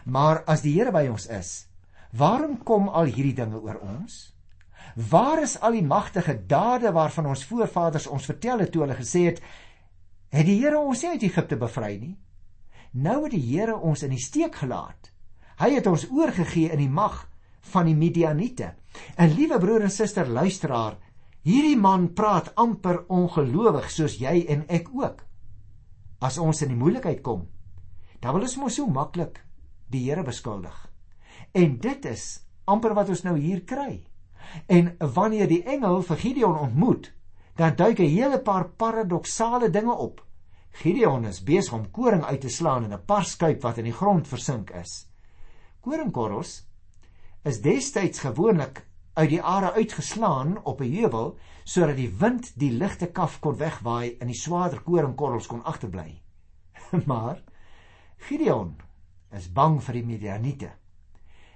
Maar 0.05 0.43
as 0.47 0.61
die 0.61 0.73
Here 0.73 0.91
by 0.91 1.07
ons 1.07 1.27
is, 1.27 1.67
waarom 2.11 2.63
kom 2.63 2.89
al 2.89 3.05
hierdie 3.05 3.35
dinge 3.35 3.59
oor 3.59 3.79
ons? 3.81 4.33
Waar 4.95 5.41
is 5.41 5.59
al 5.59 5.71
die 5.71 5.85
magtige 5.85 6.35
dade 6.47 6.91
waarvan 6.91 7.25
ons 7.25 7.45
voorvaders 7.45 8.07
ons 8.07 8.25
vertel 8.25 8.59
het 8.59 8.71
toe 8.71 8.81
hulle 8.81 8.95
gesê 8.95 9.25
het: 9.25 9.41
"Het 10.29 10.45
die 10.45 10.59
Here 10.61 10.79
ons 10.79 11.03
uit 11.03 11.23
Egipte 11.23 11.57
bevry 11.57 11.97
nie?" 11.97 12.17
Nou 12.91 13.23
het 13.23 13.31
die 13.31 13.45
Here 13.45 13.77
ons 13.77 14.03
in 14.03 14.09
die 14.09 14.19
steek 14.19 14.55
gelaat. 14.55 15.11
Hy 15.61 15.69
het 15.75 15.87
ons 15.87 16.07
oorgegee 16.09 16.71
in 16.71 16.81
die 16.81 16.89
mag 16.89 17.29
van 17.71 17.85
die 17.85 17.95
Midianiete. 17.95 18.73
En 19.15 19.33
liewe 19.35 19.59
broer 19.59 19.85
en 19.85 19.91
suster 19.91 20.27
luisteraar, 20.27 20.97
Hierdie 21.41 21.77
man 21.77 22.11
praat 22.13 22.51
amper 22.61 22.99
ongelowig 23.09 23.87
soos 23.89 24.19
jy 24.21 24.43
en 24.53 24.61
ek 24.69 24.91
ook. 24.93 25.23
As 26.21 26.37
ons 26.37 26.61
in 26.61 26.69
die 26.69 26.77
moeilikheid 26.77 27.23
kom, 27.25 27.47
dan 28.21 28.35
wil 28.35 28.45
ons 28.45 28.57
mos 28.61 28.77
so 28.77 28.85
maklik 28.85 29.39
die 29.89 30.03
Here 30.05 30.21
beskuldig. 30.23 30.75
En 31.57 31.79
dit 31.81 32.05
is 32.05 32.25
amper 32.69 32.93
wat 32.93 33.09
ons 33.09 33.23
nou 33.25 33.33
hier 33.39 33.63
kry. 33.65 34.03
En 34.69 34.93
wanneer 35.15 35.49
die 35.49 35.63
engel 35.65 36.03
vir 36.05 36.21
Gideon 36.21 36.59
ontmoet, 36.67 37.09
dan 37.57 37.75
duik 37.75 37.99
'n 37.99 38.13
hele 38.13 38.39
paar 38.39 38.69
paradoksale 38.69 39.69
dinge 39.69 39.93
op. 39.93 40.21
Gideon 40.71 41.25
is 41.25 41.43
besig 41.43 41.73
om 41.73 41.91
koring 41.91 42.23
uit 42.23 42.41
te 42.41 42.49
slaan 42.49 42.83
in 42.83 42.93
'n 42.93 43.05
parskuip 43.05 43.61
wat 43.61 43.77
in 43.77 43.85
die 43.85 43.97
grond 43.97 44.27
versink 44.27 44.69
is. 44.69 45.07
Koringkorrels 45.81 46.67
is 47.43 47.61
destyds 47.61 48.19
gewoonlik 48.19 48.85
uit 49.13 49.29
die 49.29 49.41
are 49.41 49.73
uitgeslaan 49.73 50.63
op 50.63 50.81
'n 50.81 50.93
heuwel 50.93 51.37
sodat 51.63 51.95
die 51.95 52.11
wind 52.17 52.51
die 52.59 52.71
ligte 52.71 53.07
kaf 53.11 53.39
kon 53.39 53.57
wegwaai 53.57 54.17
en 54.19 54.27
die 54.27 54.39
swaarder 54.39 54.81
koringkorrels 54.81 55.47
kon 55.47 55.63
agterbly. 55.63 56.21
maar 57.11 57.43
Gideon 58.17 58.75
is 59.31 59.51
bang 59.51 59.83
vir 59.83 59.93
die 59.93 60.05
Midianiete. 60.05 60.71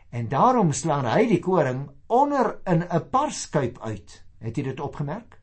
En 0.10 0.28
daarom 0.28 0.72
slaan 0.72 1.06
hy 1.06 1.28
die 1.28 1.40
koring 1.40 1.90
onder 2.08 2.60
in 2.66 2.84
'n 2.84 3.10
parskuip 3.10 3.80
uit. 3.80 4.24
Het 4.40 4.58
jy 4.58 4.64
dit 4.64 4.80
opgemerk? 4.80 5.42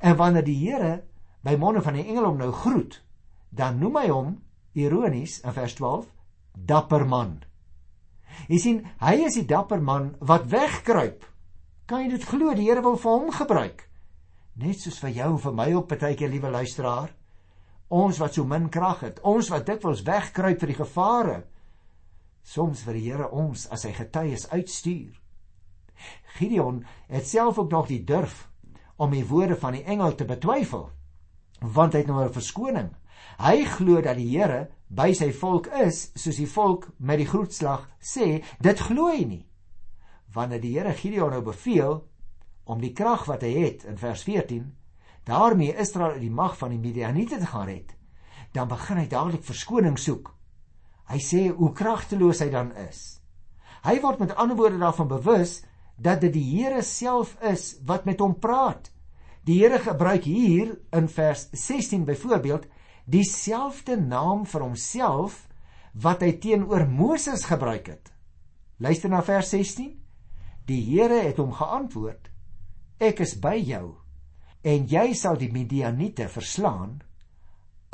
En 0.00 0.16
wanneer 0.16 0.44
die 0.44 0.68
Here 0.68 1.04
by 1.42 1.56
monde 1.56 1.82
van 1.82 1.94
die 1.94 2.06
engel 2.06 2.24
hom 2.24 2.36
nou 2.36 2.52
groet, 2.52 3.02
dan 3.50 3.78
noem 3.78 3.96
hy 3.96 4.08
hom 4.08 4.42
ironies 4.72 5.40
in 5.40 5.52
vers 5.52 5.74
12 5.74 6.06
dapper 6.54 7.06
man. 7.06 7.42
Jy 8.48 8.58
sien, 8.58 8.86
hy 8.98 9.14
is 9.26 9.34
die 9.34 9.46
dapper 9.46 9.82
man 9.82 10.14
wat 10.20 10.46
wegkruip 10.50 11.33
Kan 11.84 12.00
jy 12.00 12.14
dit 12.14 12.22
glo 12.24 12.54
die 12.56 12.64
Here 12.64 12.80
wil 12.80 12.94
vir 12.96 13.12
hom 13.12 13.32
gebruik? 13.34 13.82
Net 14.56 14.78
soos 14.80 14.96
vir 15.02 15.10
jou 15.18 15.26
en 15.34 15.42
vir 15.42 15.52
my 15.58 15.66
op 15.76 15.90
partykeer 15.90 16.30
liewe 16.32 16.48
luisteraar. 16.54 17.10
Ons 17.92 18.20
wat 18.22 18.38
so 18.38 18.48
min 18.48 18.70
krag 18.72 19.02
het, 19.04 19.20
ons 19.20 19.50
wat 19.52 19.66
dikwels 19.68 20.00
wegkruip 20.06 20.64
vir 20.64 20.72
die 20.72 20.78
gevare. 20.78 21.36
Soms 22.40 22.86
vir 22.88 22.96
die 22.96 23.04
Here 23.10 23.28
ons 23.28 23.66
as 23.68 23.84
hy 23.84 23.92
getuies 23.98 24.48
uitstuur. 24.54 25.12
Gideon 26.38 26.80
het 27.12 27.28
self 27.28 27.60
ook 27.60 27.70
nog 27.76 27.92
die 27.92 28.00
durf 28.00 28.46
om 28.96 29.12
die 29.12 29.26
woorde 29.28 29.60
van 29.60 29.76
die 29.76 29.84
engel 29.84 30.16
te 30.16 30.24
betwyfel, 30.24 30.88
want 31.60 31.92
hy 31.92 32.00
het 32.00 32.08
nou 32.08 32.24
'n 32.24 32.32
verskoning. 32.32 32.94
Hy 33.38 33.64
glo 33.76 34.00
dat 34.00 34.16
die 34.16 34.30
Here 34.32 34.70
by 34.88 35.12
sy 35.12 35.32
volk 35.32 35.66
is, 35.66 36.12
soos 36.14 36.36
die 36.36 36.48
volk 36.48 36.88
met 36.98 37.18
die 37.18 37.28
groetslag 37.28 37.90
sê, 38.00 38.40
dit 38.60 38.80
glo 38.80 39.12
hy 39.12 39.24
nie 39.24 39.44
wanneer 40.34 40.60
die 40.60 40.74
Here 40.76 40.92
Gideon 40.94 41.30
nou 41.30 41.42
beveel 41.46 42.00
om 42.64 42.80
die 42.80 42.92
krag 42.92 43.26
wat 43.28 43.44
hy 43.46 43.52
het 43.64 43.84
in 43.88 43.98
vers 44.00 44.24
14 44.26 44.72
daarmee 45.24 45.76
Israel 45.80 46.18
uit 46.18 46.24
die 46.24 46.32
mag 46.32 46.56
van 46.58 46.74
die 46.74 46.80
Midianiete 46.80 47.38
te 47.40 47.48
gaan 47.48 47.68
red, 47.68 47.94
dan 48.52 48.68
begin 48.68 49.00
hy 49.00 49.06
dadelik 49.08 49.44
verskoning 49.44 49.96
soek. 49.98 50.28
Hy 51.08 51.20
sê 51.20 51.46
hoe 51.48 51.72
kragteloos 51.76 52.42
hy 52.44 52.50
dan 52.52 52.72
is. 52.84 53.20
Hy 53.84 53.98
word 54.00 54.20
met 54.20 54.34
ander 54.40 54.56
woorde 54.56 54.80
daarvan 54.80 55.08
bewus 55.08 55.62
dat 55.96 56.20
dit 56.24 56.32
die 56.34 56.44
Here 56.44 56.82
self 56.82 57.36
is 57.44 57.74
wat 57.88 58.04
met 58.08 58.20
hom 58.20 58.36
praat. 58.40 58.90
Die 59.44 59.60
Here 59.60 59.78
gebruik 59.80 60.24
hier 60.28 60.74
in 60.92 61.08
vers 61.08 61.48
16 61.52 62.04
byvoorbeeld 62.08 62.68
dieselfde 63.04 63.96
naam 64.00 64.46
vir 64.48 64.64
homself 64.64 65.44
wat 65.92 66.24
hy 66.24 66.32
teenoor 66.40 66.88
Moses 66.88 67.44
gebruik 67.48 67.92
het. 67.92 68.08
Luister 68.80 69.12
na 69.12 69.22
vers 69.22 69.52
16. 69.52 70.03
Die 70.68 70.80
Here 70.80 71.20
het 71.26 71.40
hom 71.42 71.52
geantwoord: 71.52 72.30
Ek 73.00 73.20
is 73.20 73.34
by 73.40 73.56
jou 73.60 73.96
en 74.64 74.86
jy 74.88 75.12
sal 75.12 75.36
die 75.36 75.50
Midianiete 75.52 76.28
verslaan 76.32 77.02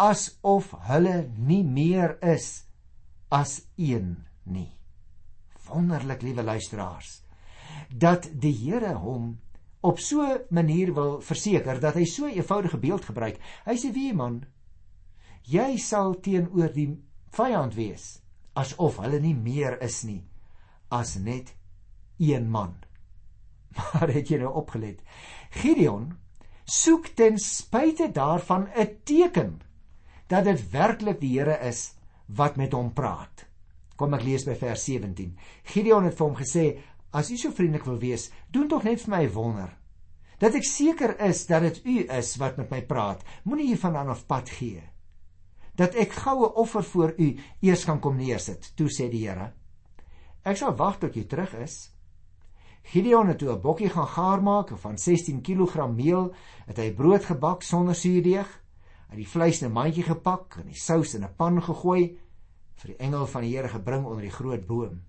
asof 0.00 0.71
hulle 0.87 1.17
nie 1.37 1.65
meer 1.67 2.15
is 2.23 2.62
as 3.29 3.61
een 3.77 4.15
nie. 4.47 4.71
Wonderlik, 5.67 6.23
liewe 6.23 6.43
luisteraars, 6.47 7.21
dat 7.91 8.31
die 8.31 8.55
Here 8.55 8.95
hom 9.03 9.35
op 9.83 9.99
so 9.99 10.23
'n 10.23 10.47
manier 10.50 10.95
wil 10.95 11.21
verseker 11.21 11.81
dat 11.81 11.95
hy 11.95 12.05
so 12.05 12.27
'n 12.27 12.39
eenvoudige 12.39 12.79
beeld 12.79 13.05
gebruik. 13.05 13.39
Hy 13.67 13.77
sê: 13.77 13.93
"Wie 13.93 14.15
man, 14.15 14.47
jy 15.43 15.77
sal 15.77 16.21
teenoor 16.21 16.73
die 16.73 16.99
vyand 17.35 17.75
wees 17.75 18.21
asof 18.59 18.99
hulle 19.03 19.21
nie 19.23 19.35
meer 19.35 19.79
is 19.83 20.03
nie 20.05 20.23
as 20.91 21.17
net 21.17 21.55
een 22.21 22.50
man. 22.50 22.77
Maar 23.77 24.12
het 24.12 24.29
jy 24.29 24.39
nou 24.43 24.53
opgelet? 24.55 25.00
Gideon 25.50 26.12
soek 26.71 27.07
ten 27.19 27.39
spyte 27.39 28.11
daarvan 28.15 28.69
'n 28.77 29.00
teken 29.05 29.61
dat 30.31 30.45
dit 30.45 30.71
werklik 30.71 31.21
die 31.21 31.39
Here 31.39 31.59
is 31.67 31.95
wat 32.27 32.57
met 32.57 32.73
hom 32.73 32.93
praat. 32.93 33.47
Kom 33.97 34.15
ek 34.15 34.23
lees 34.23 34.47
by 34.47 34.55
vers 34.55 34.85
17. 34.85 35.35
Gideon 35.73 36.05
het 36.05 36.17
vir 36.17 36.27
hom 36.27 36.37
gesê: 36.37 36.79
"As 37.12 37.31
u 37.31 37.37
so 37.37 37.50
vriendelik 37.50 37.85
wil 37.85 37.99
wees, 37.99 38.31
doen 38.50 38.69
tog 38.69 38.83
net 38.85 39.00
vir 39.00 39.11
my 39.11 39.25
'n 39.25 39.33
wonder. 39.33 39.77
Dat 40.39 40.55
ek 40.55 40.65
seker 40.65 41.21
is 41.21 41.47
dat 41.47 41.62
dit 41.62 41.85
u 41.85 42.07
is 42.09 42.37
wat 42.37 42.57
met 42.57 42.71
my 42.71 42.83
praat. 42.83 43.25
Moenie 43.45 43.67
hiervandaan 43.67 44.09
af 44.09 44.27
pad 44.27 44.49
gee. 44.49 44.83
Dat 45.75 45.95
ek 45.95 46.12
goue 46.12 46.55
offer 46.55 46.85
voor 46.85 47.15
u 47.19 47.39
eers 47.61 47.85
kan 47.85 48.00
kom 48.00 48.17
neersit." 48.17 48.73
Toe 48.77 48.89
sê 48.89 49.11
die 49.11 49.29
Here: 49.29 49.53
"Ek 50.45 50.57
sal 50.57 50.77
wag 50.77 50.99
tot 50.99 51.15
jy 51.15 51.25
terug 51.25 51.55
is." 51.55 51.91
Gideon 52.83 53.29
het 53.29 53.39
toe 53.39 53.53
'n 53.53 53.61
bokkie 53.61 53.89
gaan 53.89 54.07
gaar 54.07 54.43
maak 54.43 54.71
van 54.79 54.99
16 54.99 55.43
kg 55.43 55.89
meel, 55.89 56.35
het 56.67 56.77
hy 56.77 56.93
brood 56.93 57.25
gebak 57.25 57.63
sonder 57.63 57.95
suurdeeg, 57.95 58.49
hy 59.09 59.17
die 59.17 59.29
vleis 59.29 59.63
in 59.63 59.69
'n 59.69 59.73
mandjie 59.73 60.03
gepak 60.03 60.57
en 60.61 60.67
die 60.67 60.81
sous 60.81 61.15
in 61.15 61.25
'n 61.25 61.35
pan 61.37 61.63
gegooi 61.63 62.19
vir 62.75 62.87
die 62.87 62.97
engel 62.97 63.27
van 63.27 63.43
die 63.43 63.57
Here 63.57 63.69
gebring 63.69 64.05
onder 64.05 64.23
die 64.23 64.31
groot 64.31 64.67
boom. 64.67 65.03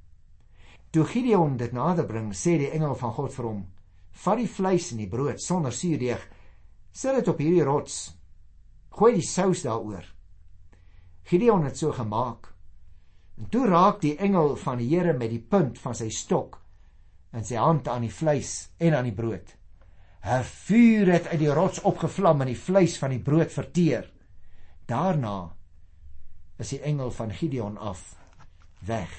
Toe 0.92 1.06
Gideon 1.06 1.58
dit 1.58 1.72
nader 1.72 2.06
bring, 2.06 2.34
sê 2.34 2.58
die 2.58 2.72
engel 2.72 2.96
van 2.96 3.12
God 3.12 3.34
vir 3.34 3.46
hom: 3.46 3.68
"Vat 4.12 4.38
die 4.38 4.48
vleis 4.48 4.92
en 4.92 4.98
die 4.98 5.10
brood 5.10 5.42
sonder 5.42 5.72
suurdeeg, 5.72 6.30
sit 6.92 7.16
dit 7.16 7.28
op 7.28 7.38
hierdie 7.38 7.63
rots 7.63 8.22
Gooi 8.92 9.13
die 9.16 9.24
sous 9.24 9.63
daaroor. 9.63 10.04
Gideon 11.24 11.63
het 11.63 11.78
so 11.78 11.94
gemaak. 11.96 12.50
En 13.40 13.48
toe 13.50 13.66
raak 13.68 14.01
die 14.01 14.18
engel 14.18 14.56
van 14.60 14.82
die 14.82 14.90
Here 14.92 15.13
met 15.18 15.32
die 15.32 15.40
punt 15.40 15.80
van 15.80 15.96
sy 15.96 16.10
stok 16.12 16.61
in 17.33 17.45
sy 17.47 17.59
hand 17.59 17.88
aan 17.88 18.05
die 18.05 18.13
vleis 18.13 18.71
en 18.79 18.95
aan 18.97 19.07
die 19.07 19.15
brood. 19.15 19.55
'n 20.21 20.43
Vuur 20.43 21.11
het 21.11 21.27
uit 21.27 21.39
die 21.39 21.53
rots 21.53 21.81
opgevlam 21.81 22.41
en 22.41 22.51
die 22.51 22.59
vleis 22.59 22.97
van 23.01 23.09
die 23.09 23.23
brood 23.23 23.51
verteer. 23.51 24.11
Daarna 24.85 25.55
is 26.59 26.69
die 26.69 26.81
engel 26.81 27.11
van 27.11 27.33
Gideon 27.33 27.77
af 27.77 28.15
weg. 28.85 29.09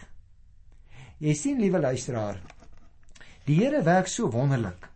Jy 1.19 1.35
sien 1.35 1.61
liewe 1.61 1.81
luisteraar, 1.81 2.38
die 3.47 3.59
Here 3.59 3.83
werk 3.83 4.07
so 4.07 4.31
wonderlik. 4.31 4.88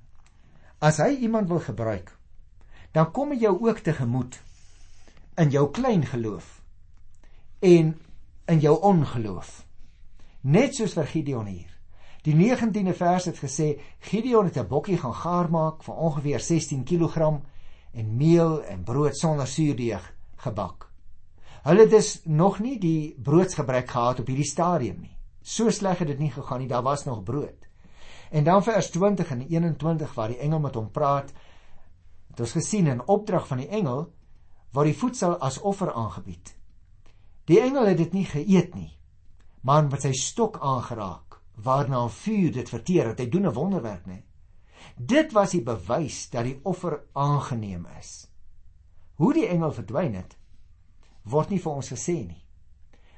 As 0.78 0.98
hy 0.98 1.16
iemand 1.26 1.48
wil 1.48 1.60
gebruik, 1.60 2.12
dan 2.92 3.10
kom 3.12 3.32
hy 3.32 3.40
jou 3.40 3.56
ook 3.66 3.82
tegemoet 3.82 4.38
in 5.36 5.50
jou 5.50 5.70
klein 5.70 6.06
geloof 6.06 6.60
en 7.60 7.94
in 8.46 8.60
jou 8.60 8.76
ongeloof. 8.80 9.64
Net 10.42 10.76
soos 10.76 10.94
vir 10.94 11.06
Gideon 11.10 11.46
hier. 11.50 11.75
Die 12.26 12.34
19de 12.34 12.90
vers 12.98 13.28
het 13.30 13.36
gesê 13.38 13.76
Gideon 14.02 14.48
het 14.48 14.56
'n 14.58 14.66
bokkie 14.66 14.98
gaan 14.98 15.14
gaar 15.14 15.50
maak 15.50 15.82
van 15.82 15.96
ongeveer 15.96 16.40
16 16.40 16.84
kg 16.84 17.16
en 17.92 18.16
meel 18.16 18.64
en 18.64 18.82
brood 18.82 19.16
sonder 19.16 19.46
suurdeeg 19.46 20.14
gebak. 20.36 20.90
Hulle 21.62 21.80
het 21.80 21.90
dus 21.90 22.20
nog 22.24 22.58
nie 22.58 22.78
die 22.78 23.14
broodsgebruik 23.22 23.90
gehad 23.90 24.20
op 24.20 24.26
hierdie 24.26 24.50
stadium 24.50 25.00
nie. 25.00 25.16
So 25.42 25.70
sleg 25.70 25.98
het 25.98 26.08
dit 26.08 26.18
nie 26.18 26.30
gegaan 26.30 26.58
nie, 26.58 26.68
daar 26.68 26.82
was 26.82 27.04
nog 27.04 27.22
brood. 27.22 27.68
En 28.30 28.44
dan 28.44 28.62
vers 28.62 28.90
20 28.90 29.30
en 29.30 29.46
21 29.46 30.14
waar 30.14 30.28
die 30.28 30.38
engel 30.38 30.60
met 30.60 30.74
hom 30.74 30.90
praat, 30.90 31.32
het 32.30 32.40
ons 32.40 32.52
gesien 32.52 32.88
'n 32.88 33.02
opdrag 33.06 33.46
van 33.46 33.58
die 33.58 33.68
engel 33.68 34.12
waar 34.70 34.84
die 34.84 34.98
voedsel 34.98 35.36
as 35.36 35.60
offer 35.60 35.92
aangebied. 35.92 36.56
Die 37.44 37.60
engel 37.60 37.86
het 37.86 37.96
dit 37.96 38.12
nie 38.12 38.24
geëet 38.24 38.74
nie, 38.74 38.98
maar 39.60 39.84
met 39.84 40.02
sy 40.02 40.12
stok 40.12 40.58
aangeraak, 40.60 41.35
waarna 41.56 42.04
'n 42.04 42.10
vuur 42.10 42.52
dit 42.52 42.68
verteer 42.68 43.06
het. 43.06 43.18
Hy 43.18 43.28
doen 43.28 43.46
'n 43.46 43.52
wonderwerk, 43.52 44.06
né? 44.06 44.22
Dit 44.96 45.32
was 45.32 45.50
die 45.50 45.62
bewys 45.62 46.30
dat 46.30 46.44
die 46.44 46.60
offer 46.62 47.04
aangeneem 47.12 47.86
is. 47.98 48.28
Hoe 49.14 49.32
die 49.32 49.46
engel 49.46 49.72
verdwyn 49.72 50.14
het, 50.14 50.36
word 51.22 51.48
nie 51.48 51.60
vir 51.60 51.72
ons 51.72 51.92
gesê 51.92 52.26
nie. 52.26 52.44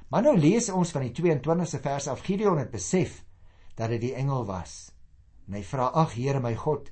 Maar 0.09 0.23
nou 0.23 0.37
lees 0.39 0.71
ons 0.73 0.91
van 0.91 1.03
die 1.03 1.13
22ste 1.13 1.81
vers 1.81 2.07
af 2.09 2.21
Gideon 2.25 2.59
het 2.59 2.71
besef 2.71 3.25
dat 3.75 3.89
dit 3.89 4.01
die 4.01 4.15
engel 4.15 4.47
was. 4.47 4.93
En 5.47 5.55
hy 5.55 5.63
vra: 5.63 5.87
"Ag 5.87 6.15
Here 6.15 6.41
my 6.41 6.55
God, 6.55 6.91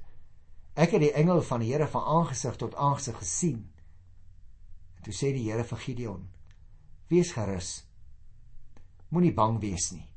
ek 0.74 0.90
het 0.90 1.00
die 1.00 1.12
engel 1.12 1.42
van 1.42 1.60
die 1.60 1.72
Here 1.72 1.86
van 1.86 2.02
aangesig 2.02 2.56
tot 2.56 2.74
aangesig 2.74 3.18
gesien." 3.18 3.72
En 4.96 5.02
toe 5.02 5.12
sê 5.12 5.32
die 5.32 5.50
Here 5.50 5.64
vir 5.64 5.78
Gideon: 5.78 6.28
"Wees 7.08 7.32
gerus. 7.32 7.86
Moenie 9.08 9.34
bang 9.34 9.60
wees 9.60 9.92
nie. 9.92 10.08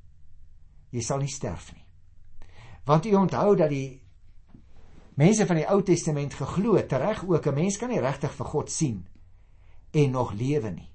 Jy 0.92 1.02
sal 1.02 1.20
nie 1.20 1.32
sterf 1.32 1.74
nie." 1.74 1.86
Want 2.86 3.06
u 3.06 3.14
onthou 3.16 3.56
dat 3.56 3.70
die 3.70 4.02
mense 5.16 5.46
van 5.46 5.56
die 5.56 5.68
Ou 5.68 5.82
Testament 5.84 6.34
geglo 6.34 6.76
het 6.76 6.92
reg 6.92 7.24
ook 7.28 7.48
'n 7.48 7.54
mens 7.54 7.78
kan 7.78 7.90
nie 7.90 8.00
regtig 8.00 8.32
vir 8.32 8.46
God 8.46 8.72
sien 8.72 9.08
en 9.92 10.12
nog 10.12 10.34
lewe 10.34 10.70
nie. 10.70 10.90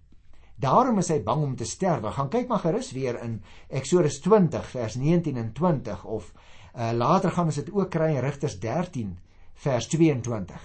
Daarom 0.56 0.98
is 0.98 1.08
hy 1.08 1.22
bang 1.22 1.42
om 1.42 1.56
te 1.56 1.64
sterwe. 1.64 2.10
Gaan 2.10 2.28
kyk 2.28 2.48
maar 2.48 2.58
gerus 2.58 2.92
weer 2.92 3.22
in 3.22 3.42
Eksodus 3.68 4.20
20 4.20 4.70
vers 4.70 4.94
19 4.94 5.36
en 5.36 5.52
20 5.52 6.04
of 6.04 6.32
Uh, 6.74 6.90
later 6.92 7.30
gaan 7.30 7.46
ons 7.46 7.60
dit 7.60 7.70
ook 7.70 7.90
kry 7.90 8.16
in 8.16 8.22
Rigters 8.24 8.56
13 8.58 9.12
vers 9.62 9.86
22. 9.86 10.62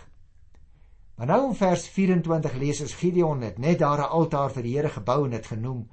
Maar 1.15 1.27
nou 1.27 1.41
in 1.51 1.55
vers 1.55 1.83
24 1.93 2.55
lees 2.57 2.81
ons 2.81 2.95
Gideon 2.98 3.43
het 3.45 3.59
net 3.62 3.79
daar 3.79 4.01
'n 4.01 4.09
altaar 4.09 4.50
vir 4.51 4.63
die 4.63 4.75
Here 4.77 4.89
gebou 4.89 5.25
en 5.25 5.31
dit 5.31 5.45
genoem 5.45 5.89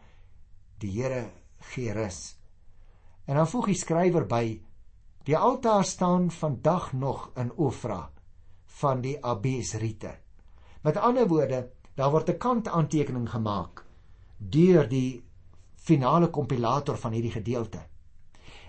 die 0.79 0.91
Here 0.91 1.31
gee 1.59 1.93
rus. 1.93 2.36
En 3.27 3.37
dan 3.37 3.49
voeg 3.51 3.73
die 3.73 3.79
skrywer 3.79 4.27
by 4.27 4.45
die 5.27 5.37
altaar 5.37 5.85
staan 5.85 6.31
vandag 6.31 6.93
nog 6.93 7.31
in 7.35 7.51
Ofra 7.57 8.11
van 8.79 9.01
die 9.03 9.17
Abesriete. 9.25 10.13
Met 10.83 10.97
ander 10.97 11.27
woorde, 11.29 11.71
daar 11.95 12.11
word 12.11 12.31
'n 12.31 12.39
kantaantekening 12.39 13.31
gemaak 13.31 13.85
deur 14.39 14.89
die 14.89 15.25
finale 15.75 16.29
kompilator 16.31 16.97
van 16.97 17.13
hierdie 17.13 17.33
gedeelte. 17.33 17.81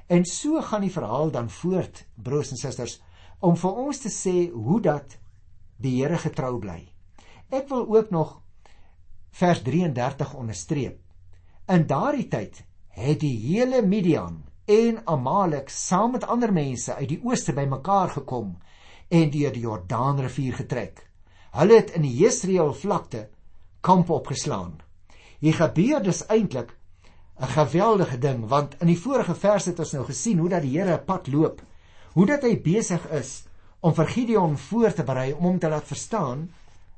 En 0.07 0.25
so 0.25 0.61
gaan 0.61 0.81
die 0.81 0.91
verhaal 0.91 1.31
dan 1.31 1.49
voort, 1.49 2.05
broers 2.15 2.51
en 2.51 2.57
susters, 2.57 3.01
om 3.39 3.57
vir 3.57 3.73
ons 3.73 3.99
te 3.99 4.09
sê 4.09 4.49
hoe 4.51 4.81
dat 4.81 5.17
die 5.77 6.01
Here 6.01 6.17
getrou 6.17 6.59
bly. 6.59 6.93
Ek 7.49 7.69
wil 7.69 7.85
ook 7.95 8.09
nog 8.09 8.41
vers 9.29 9.61
33 9.61 10.33
onderstreep. 10.33 10.99
In 11.67 11.87
daardie 11.87 12.27
tyd 12.27 12.63
het 12.97 13.19
die 13.21 13.35
hele 13.37 13.83
Midian 13.85 14.39
en 14.65 15.01
Amalek 15.05 15.69
saam 15.69 16.15
met 16.15 16.25
ander 16.25 16.51
mense 16.53 16.95
uit 16.97 17.11
die 17.11 17.19
ooste 17.23 17.53
bymekaar 17.53 18.09
gekom 18.15 18.55
en 19.13 19.29
deur 19.31 19.53
die 19.53 19.63
Jordaanrivier 19.63 20.57
getrek. 20.57 21.03
Hulle 21.53 21.77
het 21.77 21.93
in 21.95 22.07
die 22.07 22.15
Jesreel 22.17 22.73
vlakte 22.73 23.27
kamp 23.85 24.09
opgeslaan. 24.09 24.79
Hier 25.39 25.53
gebeur 25.53 26.01
dus 26.03 26.25
eintlik 26.25 26.73
'n 27.39 27.53
geweldige 27.53 28.17
ding 28.17 28.47
want 28.49 28.75
in 28.81 28.87
die 28.87 28.99
vorige 28.99 29.35
verse 29.35 29.69
het 29.69 29.79
ons 29.79 29.93
nou 29.93 30.05
gesien 30.05 30.39
hoe 30.39 30.49
dat 30.49 30.61
die 30.61 30.79
Here 30.79 30.97
'n 30.97 31.05
pad 31.05 31.27
loop. 31.27 31.61
Hoe 32.13 32.25
dat 32.25 32.41
hy 32.41 32.61
besig 32.61 33.09
is 33.11 33.43
om 33.79 33.93
vir 33.93 34.07
Gideon 34.07 34.57
voor 34.57 34.93
te 34.93 35.03
berei 35.03 35.33
om 35.33 35.43
hom 35.43 35.59
te 35.59 35.69
laat 35.69 35.87
verstaan, 35.87 36.49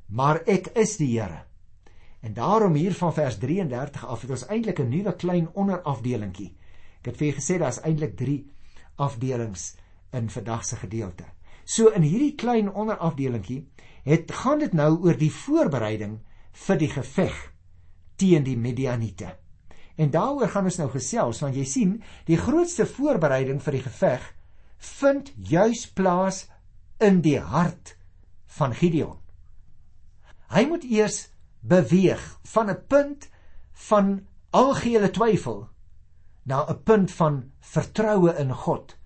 maar 0.08 0.42
ek 0.46 0.68
is 0.68 0.98
die 0.98 1.20
Here. 1.20 1.49
En 2.20 2.34
daarom 2.34 2.74
hier 2.74 2.94
van 2.94 3.14
vers 3.14 3.38
33 3.38 4.06
af 4.08 4.22
het 4.22 4.30
ons 4.30 4.46
eintlik 4.48 4.80
'n 4.80 4.90
nuwe 4.90 5.16
klein 5.16 5.50
onderafdelingkie. 5.54 6.56
Ek 7.00 7.06
het 7.06 7.18
vir 7.18 7.28
julle 7.28 7.40
gesê 7.40 7.60
daar's 7.60 7.82
eintlik 7.82 8.16
3 8.18 8.52
afdelings 8.96 9.76
in 10.12 10.30
vandag 10.30 10.66
se 10.66 10.76
gedeelte. 10.76 11.24
So 11.64 11.88
in 11.88 12.02
hierdie 12.02 12.36
klein 12.36 12.74
onderafdelingkie 12.74 13.68
het 14.04 14.32
gaan 14.32 14.60
dit 14.60 14.74
nou 14.74 14.98
oor 15.04 15.18
die 15.18 15.32
voorbereiding 15.32 16.20
vir 16.52 16.78
die 16.78 16.90
geveg 16.90 17.54
teen 18.16 18.44
die 18.44 18.58
Midianiete. 18.58 19.38
En 19.96 20.12
daaroor 20.12 20.48
gaan 20.48 20.64
ons 20.64 20.78
nou 20.78 20.90
gesels 20.90 21.40
want 21.44 21.56
jy 21.56 21.66
sien, 21.68 22.04
die 22.26 22.38
grootste 22.38 22.86
voorbereiding 22.86 23.62
vir 23.62 23.72
die 23.72 23.84
geveg 23.84 24.36
vind 25.00 25.32
juis 25.36 25.86
plaas 25.92 26.48
in 27.00 27.22
die 27.22 27.40
hart 27.40 27.96
van 28.60 28.74
Gideon. 28.76 29.18
Hy 30.50 30.66
moet 30.66 30.84
eers 30.84 31.28
beweeg 31.60 32.40
van 32.44 32.70
'n 32.70 32.86
punt 32.88 33.30
van 33.72 34.28
algehele 34.50 35.10
twyfel 35.10 35.70
na 36.44 36.66
'n 36.70 36.84
punt 36.84 37.12
van 37.12 37.52
vertroue 37.60 38.36
in 38.38 38.54
God 38.54 39.00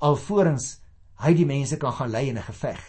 alvorens 0.00 0.78
hy 1.20 1.34
die 1.36 1.46
mense 1.48 1.76
kan 1.80 1.92
gaan 1.92 2.12
lei 2.12 2.28
in 2.28 2.38
'n 2.38 2.48
geveg. 2.48 2.80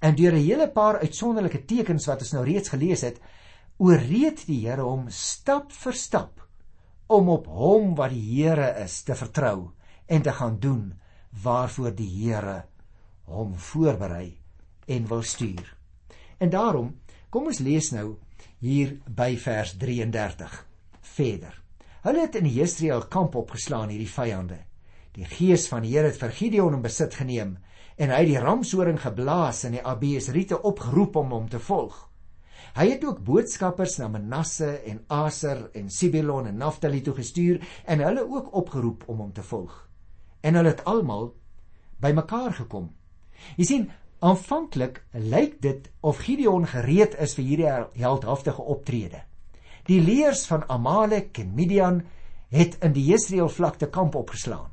En 0.00 0.14
deur 0.14 0.32
'n 0.32 0.46
hele 0.48 0.68
paar 0.70 0.98
uitsonderlike 0.98 1.64
tekens 1.64 2.06
wat 2.06 2.20
ons 2.20 2.32
nou 2.32 2.44
reeds 2.44 2.68
gelees 2.68 3.00
het, 3.00 3.20
ooreed 3.76 4.46
die 4.46 4.66
Here 4.66 4.82
hom 4.82 5.08
stap 5.08 5.72
vir 5.72 5.92
stap 5.92 6.48
om 7.06 7.28
op 7.28 7.46
hom 7.46 7.94
wat 7.94 8.10
die 8.10 8.42
Here 8.42 8.84
is 8.84 9.02
te 9.02 9.14
vertrou 9.14 9.70
en 10.06 10.22
te 10.22 10.32
gaan 10.32 10.58
doen 10.58 11.00
waarvoor 11.42 11.94
die 11.94 12.08
Here 12.08 12.64
hom 13.24 13.54
voorberei 13.54 14.38
en 14.86 15.06
wil 15.06 15.22
stuur. 15.22 15.76
En 16.38 16.50
daarom, 16.50 17.00
kom 17.30 17.46
ons 17.46 17.58
lees 17.58 17.90
nou 17.92 18.16
hier 18.58 18.96
by 19.06 19.36
vers 19.38 19.76
33 19.78 20.54
verder. 21.14 21.54
Hulle 22.02 22.24
het 22.24 22.36
in 22.38 22.48
Jesreel 22.50 23.04
kamp 23.10 23.36
opgeslaan 23.38 23.92
hierdie 23.92 24.10
vyande. 24.10 24.58
Die 25.14 25.26
gees 25.26 25.66
van 25.70 25.82
die 25.82 25.94
Here 25.94 26.10
het 26.10 26.18
vir 26.20 26.34
Gideon 26.34 26.78
in 26.78 26.82
besit 26.82 27.14
geneem 27.18 27.56
en 27.98 28.12
hy 28.14 28.20
het 28.22 28.30
die 28.30 28.42
ramshoring 28.42 28.98
geblaas 29.02 29.64
en 29.66 29.74
die 29.74 29.82
Abiesriete 29.82 30.60
opgeroep 30.62 31.16
om 31.18 31.34
hom 31.34 31.48
te 31.50 31.58
volg. 31.58 31.96
Hy 32.78 32.86
het 32.92 33.04
ook 33.06 33.24
boodskappers 33.26 33.96
na 33.98 34.06
Manasse 34.12 34.68
en 34.86 35.00
Aser 35.10 35.64
en 35.78 35.88
Sibilon 35.90 36.46
en 36.46 36.58
Naphtali 36.58 37.00
toe 37.02 37.14
gestuur 37.16 37.58
en 37.86 38.02
hulle 38.04 38.22
ook 38.26 38.52
opgeroep 38.54 39.06
om 39.10 39.24
hom 39.24 39.32
te 39.34 39.42
volg. 39.42 39.74
En 40.46 40.54
hulle 40.54 40.74
het 40.74 40.84
almal 40.86 41.32
bymekaar 41.98 42.54
gekom. 42.60 42.92
Jy 43.58 43.66
sien, 43.66 43.88
aanvanklik 44.20 45.02
lyk 45.12 45.60
dit 45.62 45.90
of 46.00 46.18
Gideon 46.26 46.66
gereed 46.66 47.14
is 47.22 47.34
vir 47.38 47.44
hierdie 47.44 48.02
heldhaftige 48.02 48.62
optrede. 48.62 49.22
Die 49.86 50.00
leers 50.00 50.46
van 50.46 50.66
Amalek 50.68 51.38
en 51.38 51.54
Midian 51.54 52.02
het 52.50 52.76
in 52.82 52.92
die 52.92 53.06
Jesreel 53.10 53.48
vlakte 53.48 53.88
kamp 53.88 54.14
opgeslaan. 54.14 54.70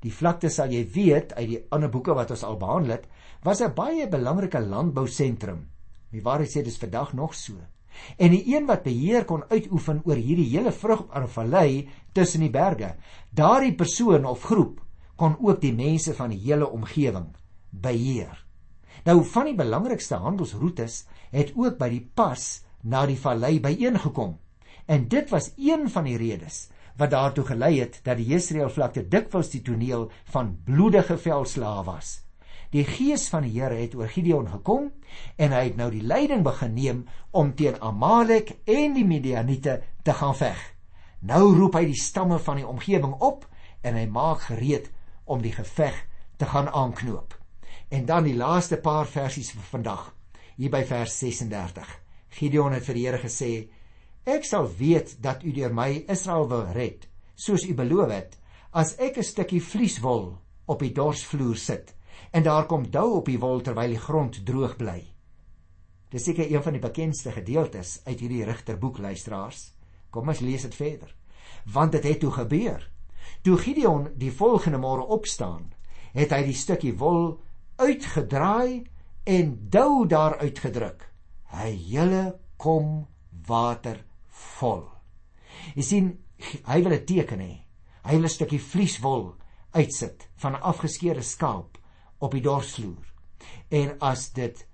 Die 0.00 0.12
vlakte 0.12 0.48
sal 0.48 0.72
jy 0.72 0.84
weet 0.94 1.32
uit 1.34 1.48
die 1.48 1.62
ander 1.70 1.90
boeke 1.90 2.14
wat 2.14 2.30
ons 2.30 2.44
al 2.44 2.56
behandel 2.60 2.98
het, 2.98 3.06
was 3.42 3.60
'n 3.60 3.74
baie 3.74 4.08
belangrike 4.08 4.60
landbousentrum 4.60 5.66
Die 6.14 6.22
waarheid 6.22 6.52
sê 6.52 6.62
dis 6.62 6.78
vandag 6.78 7.12
nog 7.18 7.34
so. 7.34 7.58
En 8.18 8.30
die 8.30 8.42
een 8.54 8.66
wat 8.66 8.84
beheer 8.86 9.24
kon 9.26 9.44
uitoefen 9.50 10.02
oor 10.06 10.18
hierdie 10.18 10.46
hele 10.52 10.72
vrugbare 10.72 11.28
vallei 11.30 11.88
tussen 12.14 12.40
die 12.40 12.50
berge, 12.54 12.94
daardie 13.30 13.74
persoon 13.74 14.26
of 14.26 14.42
groep 14.42 14.80
kon 15.16 15.36
ook 15.38 15.60
die 15.62 15.74
mense 15.74 16.14
van 16.14 16.30
die 16.30 16.40
hele 16.42 16.70
omgewing 16.70 17.28
beheer. 17.70 18.43
Nou 19.04 19.20
van 19.28 19.50
die 19.50 19.56
belangrikste 19.56 20.16
handelsroetes 20.16 21.02
het 21.30 21.52
ook 21.56 21.76
by 21.78 21.90
die 21.92 22.04
pas 22.16 22.62
na 22.80 23.04
die 23.06 23.18
vallei 23.20 23.58
byeengekom. 23.60 24.38
En 24.86 25.08
dit 25.08 25.30
was 25.30 25.50
een 25.56 25.90
van 25.92 26.08
die 26.08 26.16
redes 26.20 26.68
wat 26.96 27.10
daartoe 27.10 27.44
gelei 27.44 27.80
het 27.80 27.98
dat 28.06 28.16
die 28.20 28.28
Jesreelvlakte 28.30 29.02
dikwels 29.10 29.50
die 29.50 29.62
toneel 29.66 30.10
van 30.30 30.54
bloedige 30.64 31.16
veldslae 31.18 31.82
was. 31.84 32.20
Die 32.70 32.84
gees 32.86 33.26
van 33.28 33.44
die 33.46 33.52
Here 33.54 33.74
het 33.74 33.94
oor 33.94 34.08
Gideon 34.08 34.48
gekom 34.50 34.88
en 35.36 35.52
hy 35.52 35.64
het 35.68 35.76
nou 35.76 35.90
die 35.90 36.02
leiding 36.02 36.42
begin 36.46 36.74
neem 36.74 37.04
om 37.30 37.52
teen 37.54 37.80
Amalek 37.82 38.56
en 38.64 38.96
die 38.96 39.06
Midianiete 39.06 39.80
te 40.02 40.14
gaan 40.14 40.34
veg. 40.38 40.58
Nou 41.20 41.54
roep 41.58 41.78
hy 41.78 41.84
die 41.90 42.00
stamme 42.00 42.38
van 42.38 42.62
die 42.62 42.66
omgewing 42.66 43.14
op 43.20 43.46
en 43.82 43.98
hy 43.98 44.06
maak 44.10 44.48
gereed 44.48 44.90
om 45.24 45.42
die 45.42 45.54
geveg 45.54 46.04
te 46.38 46.46
gaan 46.50 46.68
aanknoop. 46.68 47.43
En 47.94 48.06
dan 48.06 48.26
die 48.26 48.34
laaste 48.34 48.80
paar 48.82 49.06
versies 49.06 49.52
vir 49.54 49.66
vandag, 49.70 50.04
hier 50.58 50.70
by 50.74 50.82
vers 50.88 51.14
36. 51.22 51.90
Gideon 52.38 52.74
het 52.74 52.86
vir 52.88 52.98
die 52.98 53.06
Here 53.06 53.22
gesê: 53.22 53.52
"Ek 54.26 54.44
sal 54.44 54.66
weet 54.78 55.16
dat 55.22 55.44
u 55.44 55.52
deur 55.52 55.74
my 55.74 56.04
Israel 56.08 56.48
wil 56.48 56.64
red, 56.74 57.06
soos 57.34 57.64
u 57.64 57.74
beloof 57.74 58.10
het, 58.10 58.38
as 58.72 58.96
ek 58.98 59.18
'n 59.18 59.22
stukkie 59.22 59.62
vlieswol 59.62 60.38
op 60.66 60.80
die 60.80 60.92
dorsvloer 60.92 61.56
sit." 61.56 61.94
en 62.30 62.42
daar 62.42 62.66
kom 62.66 62.90
dou 62.90 63.16
op 63.18 63.28
die 63.30 63.38
wol 63.38 63.60
terwyl 63.62 63.94
die 63.94 64.00
grond 64.00 64.40
droog 64.46 64.76
bly. 64.78 65.00
Dis 66.10 66.26
seker 66.28 66.50
een 66.50 66.62
van 66.62 66.76
die 66.76 66.82
bekendste 66.82 67.32
gedeeltes 67.34 68.00
uit 68.04 68.20
hierdie 68.20 68.44
Rigterboek 68.46 68.98
luisteraars. 68.98 69.72
Kom 70.10 70.28
ons 70.30 70.42
lees 70.42 70.62
dit 70.62 70.74
verder. 70.74 71.14
Want 71.74 71.92
dit 71.92 72.04
het 72.06 72.20
toe 72.22 72.30
gebeur. 72.34 72.82
Toe 73.42 73.56
Gideon 73.58 74.08
die 74.18 74.32
volgende 74.32 74.78
môre 74.78 75.06
opstaan, 75.14 75.72
het 76.14 76.30
hy 76.30 76.42
die 76.46 76.58
stukkie 76.58 76.94
wol 76.98 77.40
uitgedraai 77.76 78.84
en 79.24 79.54
dou 79.70 80.06
daar 80.06 80.38
uitgedruk. 80.38 81.10
Hy 81.54 81.70
hele 81.70 82.38
kom 82.56 83.06
water 83.46 84.04
vol. 84.58 84.84
Jy 85.74 85.82
sien, 85.82 86.10
hy 86.66 86.82
wil 86.82 86.92
'n 86.92 87.06
teken 87.06 87.40
hê. 87.40 87.64
Hy 88.04 88.12
wil 88.16 88.24
'n 88.24 88.36
stukkie 88.36 88.60
vlieswol 88.60 89.34
uitsit 89.72 90.28
van 90.36 90.54
'n 90.54 90.62
afgeskeurde 90.62 91.22
skaap 91.22 91.78
op 92.18 92.32
die 92.32 92.42
dorsvloer. 92.42 93.12
En 93.68 93.98
as 94.00 94.32
dit 94.32 94.66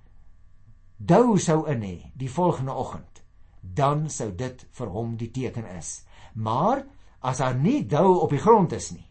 dou 0.97 1.39
sou 1.39 1.67
in 1.69 1.83
hê 1.83 2.13
die 2.15 2.31
volgende 2.31 2.73
oggend, 2.73 3.23
dan 3.61 4.11
sou 4.11 4.35
dit 4.35 4.67
vir 4.71 4.87
hom 4.87 5.17
die 5.17 5.31
teken 5.31 5.65
is. 5.77 6.05
Maar 6.35 6.87
as 7.21 7.39
daar 7.39 7.55
nie 7.55 7.87
dou 7.87 8.21
op 8.21 8.31
die 8.31 8.39
grond 8.39 8.73
is 8.73 8.91
nie, 8.91 9.07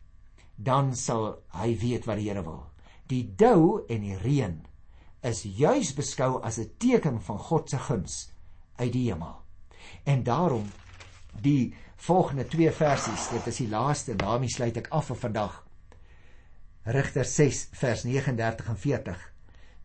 dan 0.55 0.95
sal 0.95 1.43
hy 1.53 1.77
weet 1.77 2.05
wat 2.05 2.17
die 2.17 2.29
Here 2.29 2.43
wil. 2.43 2.68
Die 3.09 3.23
dou 3.35 3.85
en 3.89 4.03
die 4.05 4.17
reën 4.21 4.59
is 5.25 5.41
juis 5.43 5.93
beskou 5.97 6.41
as 6.45 6.59
'n 6.59 6.69
teken 6.77 7.21
van 7.21 7.39
God 7.39 7.69
se 7.69 7.77
guns 7.77 8.31
uit 8.77 8.93
die 8.93 9.09
hemel. 9.09 9.41
En 10.05 10.23
daarom 10.23 10.65
die 11.41 11.73
volgende 11.95 12.47
twee 12.47 12.71
versies, 12.71 13.29
dit 13.29 13.47
is 13.47 13.57
die 13.57 13.69
laaste 13.69 14.15
daarmee 14.15 14.49
sluit 14.49 14.77
ek 14.77 14.87
af 14.87 15.05
vir 15.05 15.15
vandag. 15.15 15.65
Rigter 16.85 17.25
6 17.25 17.67
vers 17.71 18.03
39 18.03 18.69
en 18.69 18.77
40. 18.77 19.33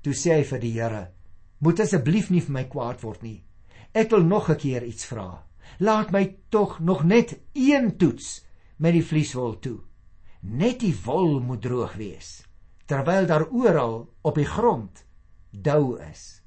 Toe 0.00 0.14
sê 0.14 0.38
hy 0.38 0.44
vir 0.44 0.60
die 0.60 0.72
Here: 0.72 1.10
"Moet 1.58 1.80
asseblief 1.80 2.30
nie 2.30 2.40
vir 2.40 2.52
my 2.52 2.64
kwaad 2.64 3.00
word 3.02 3.22
nie. 3.22 3.42
Ek 3.94 4.10
wil 4.10 4.22
nog 4.22 4.50
'n 4.50 4.56
keer 4.56 4.84
iets 4.84 5.04
vra. 5.04 5.44
Laat 5.78 6.10
my 6.10 6.36
tog 6.50 6.80
nog 6.80 7.04
net 7.04 7.38
een 7.52 7.96
toets 7.96 8.44
met 8.76 8.92
die 8.92 9.04
vlieswol 9.04 9.58
toe. 9.58 9.80
Net 10.42 10.80
die 10.80 10.94
wol 11.04 11.40
moet 11.40 11.62
droog 11.62 11.94
wees, 11.94 12.42
terwyl 12.86 13.26
daar 13.26 13.48
oral 13.50 14.14
op 14.22 14.34
die 14.34 14.48
grond 14.48 15.04
dou 15.50 16.00
is." 16.00 16.42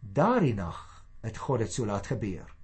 Daardie 0.00 0.54
nag 0.54 1.04
het 1.20 1.36
God 1.36 1.58
dit 1.58 1.72
so 1.72 1.86
laat 1.86 2.06
gebeur. 2.06 2.54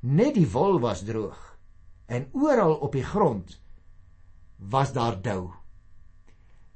Net 0.00 0.34
die 0.34 0.48
wol 0.50 0.80
was 0.80 1.04
droog 1.04 1.58
en 2.06 2.28
oral 2.32 2.74
op 2.74 2.92
die 2.92 3.04
grond 3.04 3.60
was 4.56 4.92
daar 4.92 5.22
dou. 5.22 5.52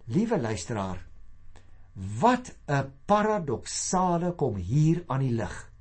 Liewe 0.04 0.40
luisteraar, 0.40 1.06
wat 2.20 2.54
'n 2.66 2.92
paradoksale 3.06 4.32
kom 4.34 4.56
hier 4.56 5.04
aan 5.06 5.20
die 5.20 5.32
lig 5.32 5.72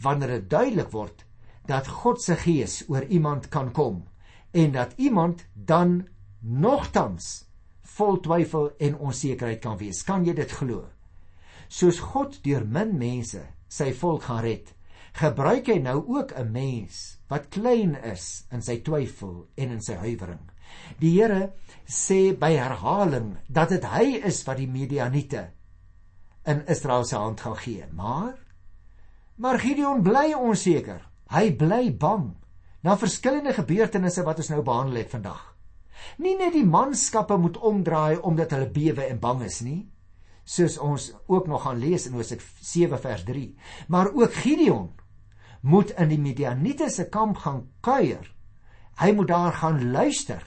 wanneer 0.00 0.28
dit 0.28 0.50
duidelik 0.50 0.90
word 0.90 1.24
dat 1.66 1.86
God 1.86 2.22
se 2.22 2.36
gees 2.36 2.84
oor 2.88 3.04
iemand 3.04 3.48
kan 3.48 3.72
kom 3.72 4.04
en 4.50 4.72
dat 4.72 4.92
iemand 4.96 5.46
dan 5.52 6.08
nogtans 6.40 7.47
vol 7.98 8.20
twyfel 8.22 8.70
en 8.78 8.98
onsekerheid 9.10 9.60
kan 9.62 9.78
wees. 9.80 10.04
Kan 10.06 10.24
jy 10.26 10.34
dit 10.38 10.52
glo? 10.60 10.86
Soos 11.68 12.00
God 12.00 12.38
deur 12.44 12.64
min 12.64 12.94
mense 12.98 13.42
sy 13.68 13.92
volk 14.00 14.28
gaan 14.28 14.42
red, 14.44 14.70
gebruik 15.18 15.68
hy 15.68 15.78
nou 15.82 15.98
ook 16.06 16.32
'n 16.32 16.52
mens 16.52 17.18
wat 17.28 17.50
klein 17.50 17.94
is 17.94 18.46
in 18.52 18.62
sy 18.62 18.80
twyfel 18.80 19.48
en 19.56 19.70
in 19.70 19.80
sy 19.80 19.94
huiwering. 19.94 20.40
Die 21.00 21.20
Here 21.20 21.52
sê 21.86 22.32
by 22.38 22.52
herhaling 22.56 23.36
dat 23.48 23.68
dit 23.68 23.84
hy 23.84 24.20
is 24.24 24.44
wat 24.46 24.56
die 24.56 24.68
Midianiete 24.68 25.50
in 26.46 26.64
Israel 26.66 27.04
se 27.04 27.16
hand 27.16 27.40
gaan 27.40 27.56
gee. 27.56 27.84
Maar 27.92 28.36
maar 29.36 29.58
Gideon 29.58 30.02
bly 30.02 30.34
onseker. 30.34 31.04
Hy 31.30 31.52
bly 31.56 31.92
bang 31.96 32.36
na 32.82 32.96
verskillende 32.96 33.52
gebeurtenisse 33.52 34.24
wat 34.24 34.38
ons 34.38 34.48
nou 34.50 34.62
behandel 34.62 34.96
het 35.02 35.10
vandag. 35.10 35.57
Nie 36.18 36.36
net 36.36 36.52
die 36.52 36.66
manskappe 36.66 37.36
moet 37.36 37.58
omdraai 37.58 38.18
omdat 38.18 38.50
hulle 38.50 38.70
bewe 38.70 39.06
en 39.06 39.20
bang 39.22 39.42
is 39.46 39.60
nie, 39.60 39.80
soos 40.48 40.78
ons 40.78 41.10
ook 41.26 41.46
nog 41.46 41.62
gaan 41.62 41.78
lees 41.78 42.06
in 42.08 42.16
Hosea 42.16 42.40
7 42.60 42.98
vers 42.98 43.24
3, 43.28 43.44
maar 43.88 44.12
ook 44.14 44.34
Gideon 44.34 44.88
moet 45.60 45.90
in 45.98 46.08
die 46.08 46.20
Midianiete 46.20 46.88
se 46.90 47.08
kamp 47.12 47.42
gaan 47.44 47.66
kuier. 47.80 48.24
Hy 48.98 49.12
moet 49.14 49.28
daar 49.28 49.52
gaan 49.52 49.90
luister 49.92 50.42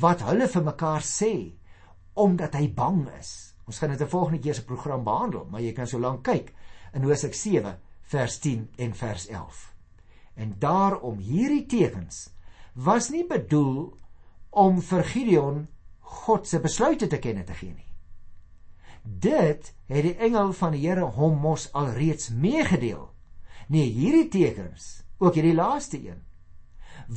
wat 0.00 0.24
hulle 0.26 0.48
vir 0.48 0.64
mekaar 0.64 1.04
sê 1.04 1.32
omdat 2.18 2.56
hy 2.58 2.66
bang 2.74 3.06
is. 3.18 3.54
Ons 3.68 3.78
gaan 3.78 3.90
dit 3.90 4.02
'n 4.02 4.08
volgende 4.08 4.40
keer 4.40 4.54
se 4.54 4.64
program 4.64 5.04
behandel, 5.04 5.46
maar 5.50 5.60
jy 5.60 5.72
kan 5.72 5.86
so 5.86 5.98
lank 5.98 6.24
kyk 6.24 6.54
in 6.94 7.02
Hosea 7.02 7.32
7 7.32 7.78
vers 8.02 8.38
10 8.38 8.68
en 8.76 8.94
vers 8.94 9.26
11. 9.28 9.74
En 10.34 10.54
daarom 10.58 11.18
hierdie 11.18 11.66
tekens 11.66 12.30
was 12.74 13.10
nie 13.10 13.26
bedoel 13.26 13.98
om 14.50 14.80
vir 14.82 15.04
Gideon 15.04 15.66
God 16.00 16.46
se 16.48 16.60
besluite 16.60 17.08
te 17.08 17.18
kenne 17.20 17.44
te 17.44 17.54
gee 17.56 17.74
nie. 17.74 17.88
Dit 19.02 19.72
het 19.88 20.04
die 20.04 20.16
engel 20.16 20.52
van 20.56 20.74
die 20.76 20.82
Here 20.84 21.06
hom 21.16 21.38
mos 21.40 21.68
alreeds 21.76 22.30
meegedeel. 22.30 23.08
Nee, 23.68 23.88
hierdie 23.92 24.28
tekens, 24.32 25.02
ook 25.20 25.36
hierdie 25.36 25.56
laaste 25.56 26.00
een, 26.00 26.20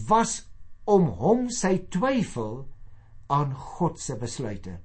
was 0.07 0.41
om 0.87 1.07
hom 1.19 1.49
sy 1.53 1.77
twyfel 1.91 2.65
aan 3.31 3.53
God 3.55 3.99
se 3.99 4.17
besluite 4.19 4.77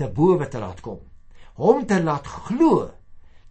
te 0.00 0.08
bowe 0.08 0.48
te 0.48 0.60
laat 0.60 0.80
kom. 0.84 1.00
Hom 1.60 1.84
te 1.86 2.00
laat 2.02 2.26
glo 2.48 2.88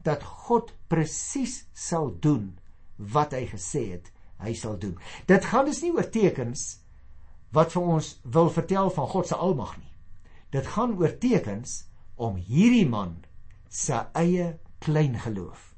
dat 0.06 0.24
God 0.48 0.74
presies 0.90 1.66
sal 1.78 2.10
doen 2.22 2.56
wat 2.98 3.36
hy 3.38 3.46
gesê 3.50 3.84
het 3.94 4.10
hy 4.42 4.56
sal 4.58 4.80
doen. 4.82 4.98
Dit 5.30 5.46
gaan 5.46 5.68
dus 5.70 5.84
nie 5.86 5.94
oor 5.94 6.10
tekens 6.10 6.82
wat 7.56 7.74
vir 7.76 7.88
ons 7.96 8.14
wil 8.24 8.50
vertel 8.50 8.92
van 8.96 9.08
God 9.12 9.28
se 9.28 9.36
almag 9.36 9.76
nie. 9.78 9.92
Dit 10.52 10.68
gaan 10.76 10.98
oor 11.00 11.14
tekens 11.20 11.86
om 12.16 12.36
hierdie 12.36 12.88
man 12.88 13.22
se 13.70 13.98
eie 14.18 14.58
klein 14.84 15.18
geloof 15.20 15.72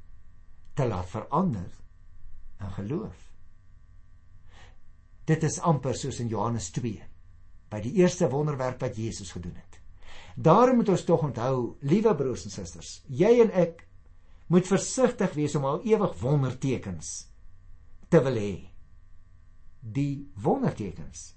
te 0.74 0.86
laat 0.88 1.08
verander 1.10 1.70
in 2.60 2.72
geloof. 2.78 3.30
Dit 5.24 5.44
is 5.46 5.60
amper 5.60 5.96
soos 5.96 6.18
in 6.20 6.28
Johannes 6.28 6.70
2 6.74 6.98
by 7.72 7.80
die 7.82 7.94
eerste 8.02 8.28
wonderwerk 8.30 8.80
wat 8.82 8.98
Jesus 8.98 9.32
gedoen 9.34 9.56
het. 9.56 9.80
Daarom 10.34 10.80
moet 10.80 10.90
ons 10.90 11.04
tog 11.06 11.22
onthou, 11.22 11.76
liewe 11.86 12.14
broers 12.18 12.44
en 12.48 12.52
susters, 12.54 12.98
jy 13.06 13.30
en 13.44 13.52
ek 13.54 13.84
moet 14.50 14.66
versigtig 14.66 15.32
wees 15.38 15.54
om 15.56 15.64
al 15.64 15.80
ewig 15.86 16.18
wondertekens 16.20 17.12
te 18.10 18.20
wil 18.22 18.36
hê. 18.38 18.54
Die 19.80 20.26
wondertekens 20.42 21.32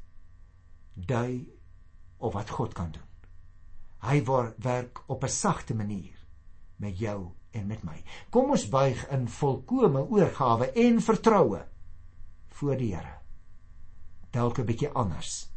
dui 1.05 1.45
op 2.17 2.33
wat 2.33 2.49
God 2.49 2.73
kan 2.73 2.91
doen. 2.91 3.05
Hy 4.01 4.23
werk 4.57 5.03
op 5.07 5.23
'n 5.23 5.29
sagte 5.29 5.75
manier 5.75 6.17
met 6.75 6.97
jou 6.99 7.31
en 7.51 7.67
met 7.67 7.83
my. 7.83 8.03
Kom 8.29 8.49
ons 8.49 8.69
buig 8.69 9.07
in 9.09 9.27
volkomme 9.27 10.09
oorgawe 10.09 10.71
en 10.71 11.01
vertroue 11.01 11.65
voor 12.47 12.77
die 12.77 12.95
Here 12.95 13.17
dalk 14.31 14.59
'n 14.59 14.65
bietjie 14.65 14.89
anders 14.89 15.49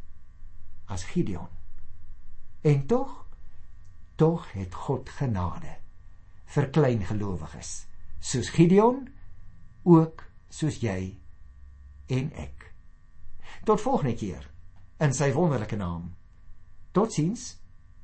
as 0.85 1.05
Gideon. 1.05 1.49
En 2.61 2.87
tog 2.87 3.27
tog 4.15 4.53
het 4.53 4.75
God 4.75 5.09
genade 5.09 5.77
vir 6.45 6.71
klein 6.71 7.05
gelowiges 7.05 7.87
soos 8.19 8.49
Gideon 8.49 9.09
ook 9.83 10.25
soos 10.49 10.81
jy 10.81 11.21
en 12.07 12.33
ek. 12.33 12.75
Tot 13.65 13.81
volgende 13.81 14.15
keer 14.15 14.51
in 15.01 15.15
sy 15.17 15.31
wonderlike 15.33 15.77
naam. 15.81 16.11
Totsiens. 16.93 17.60